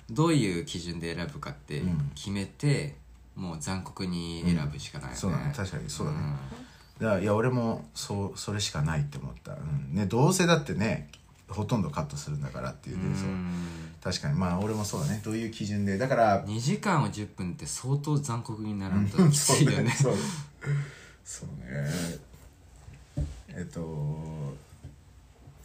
[0.09, 2.11] どういう基準で選ぶかってうん。
[2.15, 2.95] 決めて、
[3.35, 5.53] もう残酷に選ぶしかないよね、そうだね。
[5.55, 7.03] 確かにそうだね、ん。
[7.03, 9.55] いやいや俺もそうそれしかないって思った、う
[9.91, 9.95] ん。
[9.95, 11.09] ね、どうせだってね
[11.49, 13.27] ほとんどカットするんだからっていうね、そう。
[13.27, 14.35] うん確かに。
[14.35, 15.21] まあ俺もそうだね。
[15.23, 15.97] どういう基準で。
[15.97, 19.05] だから2時間を10分って相当残酷にならうん。
[19.05, 19.91] んときついよね。
[19.91, 20.15] そう
[21.23, 21.49] そう。
[21.59, 23.25] ね。
[23.49, 24.17] えっと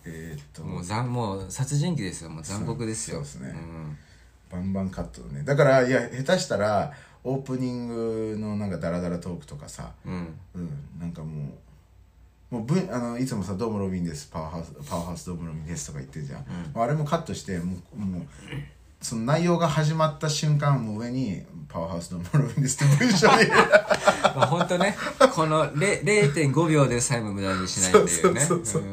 [0.05, 0.63] えっと。
[0.63, 2.31] もう残もう殺人鬼ですよ。
[2.31, 3.25] もう残酷ですよ。
[3.25, 3.59] そうですね。
[3.59, 3.99] ん。
[4.51, 5.43] バンバンカットね。
[5.43, 6.93] だからいや下手したら
[7.25, 9.93] オープニングのなんかダラダラトークとかさ。
[10.05, 10.39] うん。
[10.55, 10.71] うん。
[11.01, 11.53] なんかもう
[12.51, 16.41] もうぶあのいつもさ「どうもロビンですパワーハウスパワーハウスどうもロビンです」とか言ってるじゃん、
[16.73, 18.23] もうあれもカットしてもうもう
[19.01, 23.49] その内容が始まった瞬間もう上に「パワーハウスどうもロビンです」って文章で
[24.37, 24.97] まあ本当ね
[25.35, 28.49] このれ0.5秒でさえも無駄にしないっていうね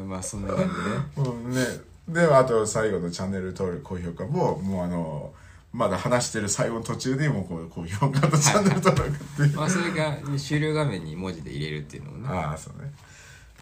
[0.08, 1.28] まあそんな感じでね。
[1.28, 1.64] もうね
[2.08, 5.32] であと最後のチャンネル登録高評価ももうあの
[5.72, 9.56] まだ話してる最後の途中でもうこう高評価とチャンネル登録っていう。
[9.56, 12.28] まあそれが終了画面に文字で入れるっていうのもね。
[12.28, 12.92] ああそうね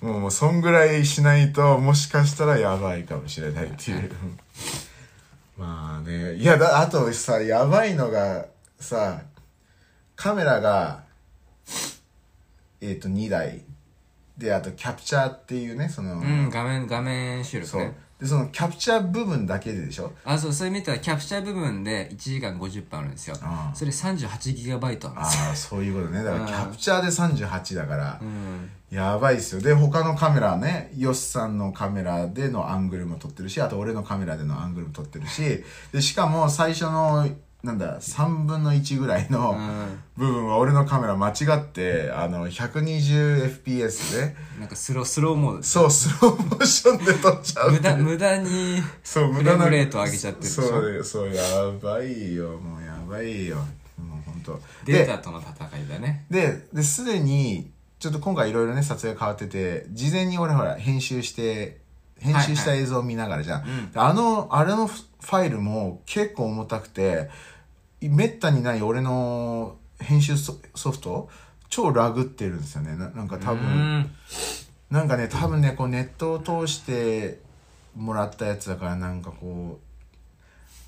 [0.02, 4.10] もうもうそんぐらいしないともしかしたらやばいかもしれないっていう。
[5.56, 6.34] まあね。
[6.34, 8.46] いやだあとさやばいのが
[8.80, 9.22] さ
[10.16, 11.04] カメラが
[12.80, 13.62] えっ、と2台。
[14.36, 17.82] であとキャプチャーっていうねその、うん画面画面収そう。
[17.82, 20.12] 録ねでそのキャプチャー部分だけででしょ？
[20.24, 23.36] あそうそれ見たらキャプチャー部分で1時間50分あるんですよ。
[23.74, 25.12] それ 38GB あるんですよ。
[25.16, 26.24] ああそういうことね。
[26.24, 26.46] だからうん。
[26.46, 29.62] キャプチャーで38だから、うんやばいっすよ。
[29.62, 37.26] で他のカメラねヨシさんのカメラでのアングルも撮ってるしあと俺のカメラでのアングルも撮ってるしでしかも最初の
[37.62, 39.56] なんだ3分の1ぐらいの
[40.16, 43.64] 部分は俺のカメラ間違ってあの 120fps
[44.28, 44.36] で。
[44.60, 45.62] なんかスロースローモード。
[45.62, 51.42] そうスローモーションで撮っちゃう無駄無駄にそうフレームレート上げちゃってるそうそうや
[51.82, 53.56] ばいよもうやばいよ。
[53.56, 53.66] もう
[54.26, 54.60] 本当。
[54.84, 56.26] データとの戦いだね。
[56.30, 57.71] でですでに
[58.02, 61.78] ちょっと今回いろいろね撮影変わってて事前に俺ほら編集して
[62.18, 67.30] 編集した映像を見ながらじゃん、であのあれのファイルも結構重たくて
[68.00, 71.28] めったにない俺の編集ソソフト
[71.68, 72.96] 超ラグってるんですよね。
[72.96, 74.10] ななんか多う分ん。
[74.90, 77.38] なんかね多分ねこうネットを通して
[77.96, 79.91] もらったやつだからなんかこう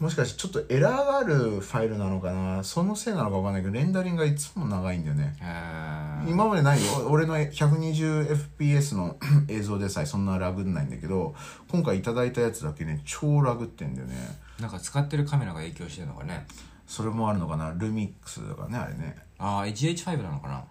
[0.05, 2.63] もしかしてちょっとエラーがあるファイルなのかな？
[2.63, 5.35] そのせいなのかわかんないけどレンダリングがいつも長いんだよね。
[6.29, 7.09] 今までないよ。
[7.09, 9.17] 俺の 120fps の
[9.49, 11.35] 映像でさえそんなラグんないんだけど
[11.71, 14.15] 今回いただいたやつだけね超ラグってんだよね。
[14.61, 16.47] なんか使ってるカメラが影響してるのかね。
[16.87, 17.73] それもあるのかな？
[17.73, 19.17] ルミックスとかねあれね。
[19.39, 20.65] ああ GH5 なのかな？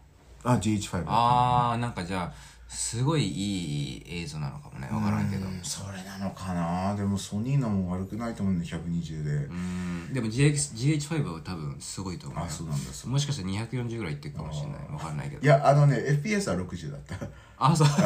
[0.44, 2.34] あ GH5 ああなんかじゃあ
[2.68, 5.46] すごいいい映像なのかもね分からんけど。
[5.46, 6.96] うんそれなのかな。
[6.96, 9.32] でもソニーのも悪くないと思うんだよ120で。
[9.32, 10.14] うん。
[10.14, 12.46] でも GX GH5 は多分すごいと思うよ。
[12.46, 14.80] あそうなんだもしかしたら240ぐらいいってるかもしれない。
[14.90, 15.42] 分かんないけど。
[15.42, 17.28] いやあのね FPS は60だった。
[17.58, 17.88] あ そう。
[17.88, 17.98] そう。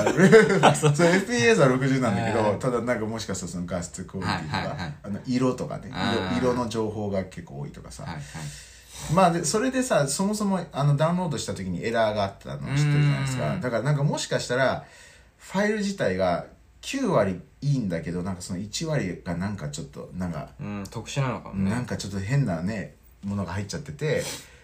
[1.08, 4.96] FPS は60なんだけはいどただなんかもしかしたらその画質クオリティとか、はいはいはい。
[5.04, 5.92] あの色とかね
[6.38, 8.24] 色色の情報が結構多いとかさ、はいはい
[9.14, 13.40] まあでそれでさそもそもあのダウンロードした時にエラーがあったの知ってるじゃないですうん。
[13.40, 14.86] かだからなんかもしかしたら
[15.38, 16.46] ファイル自体が
[16.82, 21.72] 9割いいんだけどなんかその1割がなんかちょっとなんか、うん特殊なのかもね。
[21.72, 24.24] なんかちょっと変なねものが入っちゃってて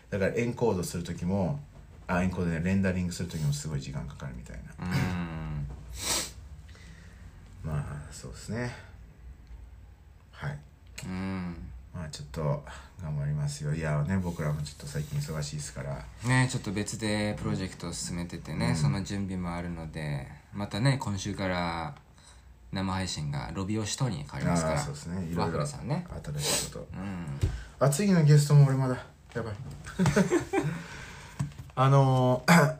[0.09, 1.59] だからエンコードする時も
[2.07, 4.85] あエンコードでレンダリングする時もすごい時間かかるみたいな。
[4.85, 5.67] うん。
[7.63, 8.71] まあそうですね。
[10.31, 10.59] はい。
[11.05, 11.55] うん。
[11.93, 12.63] まあちょっと
[13.03, 13.73] 頑張りますよ。
[13.73, 16.05] いやね僕らもちょっと最近忙しいですから。
[16.25, 21.95] ねちょっと別でプロジェクトを進めててね、その準備もあるのでまたね今週から
[22.71, 25.27] 生配信がロビオシトに変わりますからそうですね。
[25.29, 26.07] いろいろルさんね。
[26.23, 26.87] 新しいこと。
[26.93, 27.85] うん。
[27.85, 28.95] あ次のゲストも俺まだ
[29.35, 29.55] やばい。
[31.75, 32.53] あのー、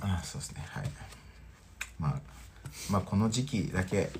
[0.00, 0.64] あそうですね。
[0.70, 0.90] はい。
[1.98, 2.14] まあ
[2.90, 4.10] まあこの時期だけ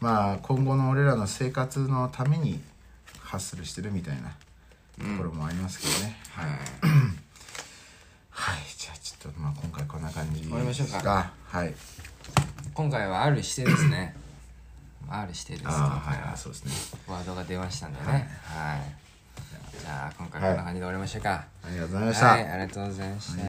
[0.00, 2.62] まあ今後の俺らの生活のために
[3.20, 4.34] ハッスルしてるみたいな
[4.98, 6.50] ところもありますけどね、はい。
[8.30, 8.58] はい。
[8.76, 10.92] じゃあちょっとまあ今回こんな感じ終わりましょうか。
[10.94, 11.74] ですかはい。
[12.74, 14.14] 今回はある指定ですね。
[15.08, 16.32] ある指定ですあははい。
[16.32, 16.72] あそうですね。
[17.06, 18.06] ワードが出ましたんでね。
[18.06, 18.82] はい。
[19.78, 20.12] じゃあ。
[20.18, 21.44] 今回こんな感じで終わりましょうか。
[21.64, 23.42] ありがとうございました、はいありがとうございました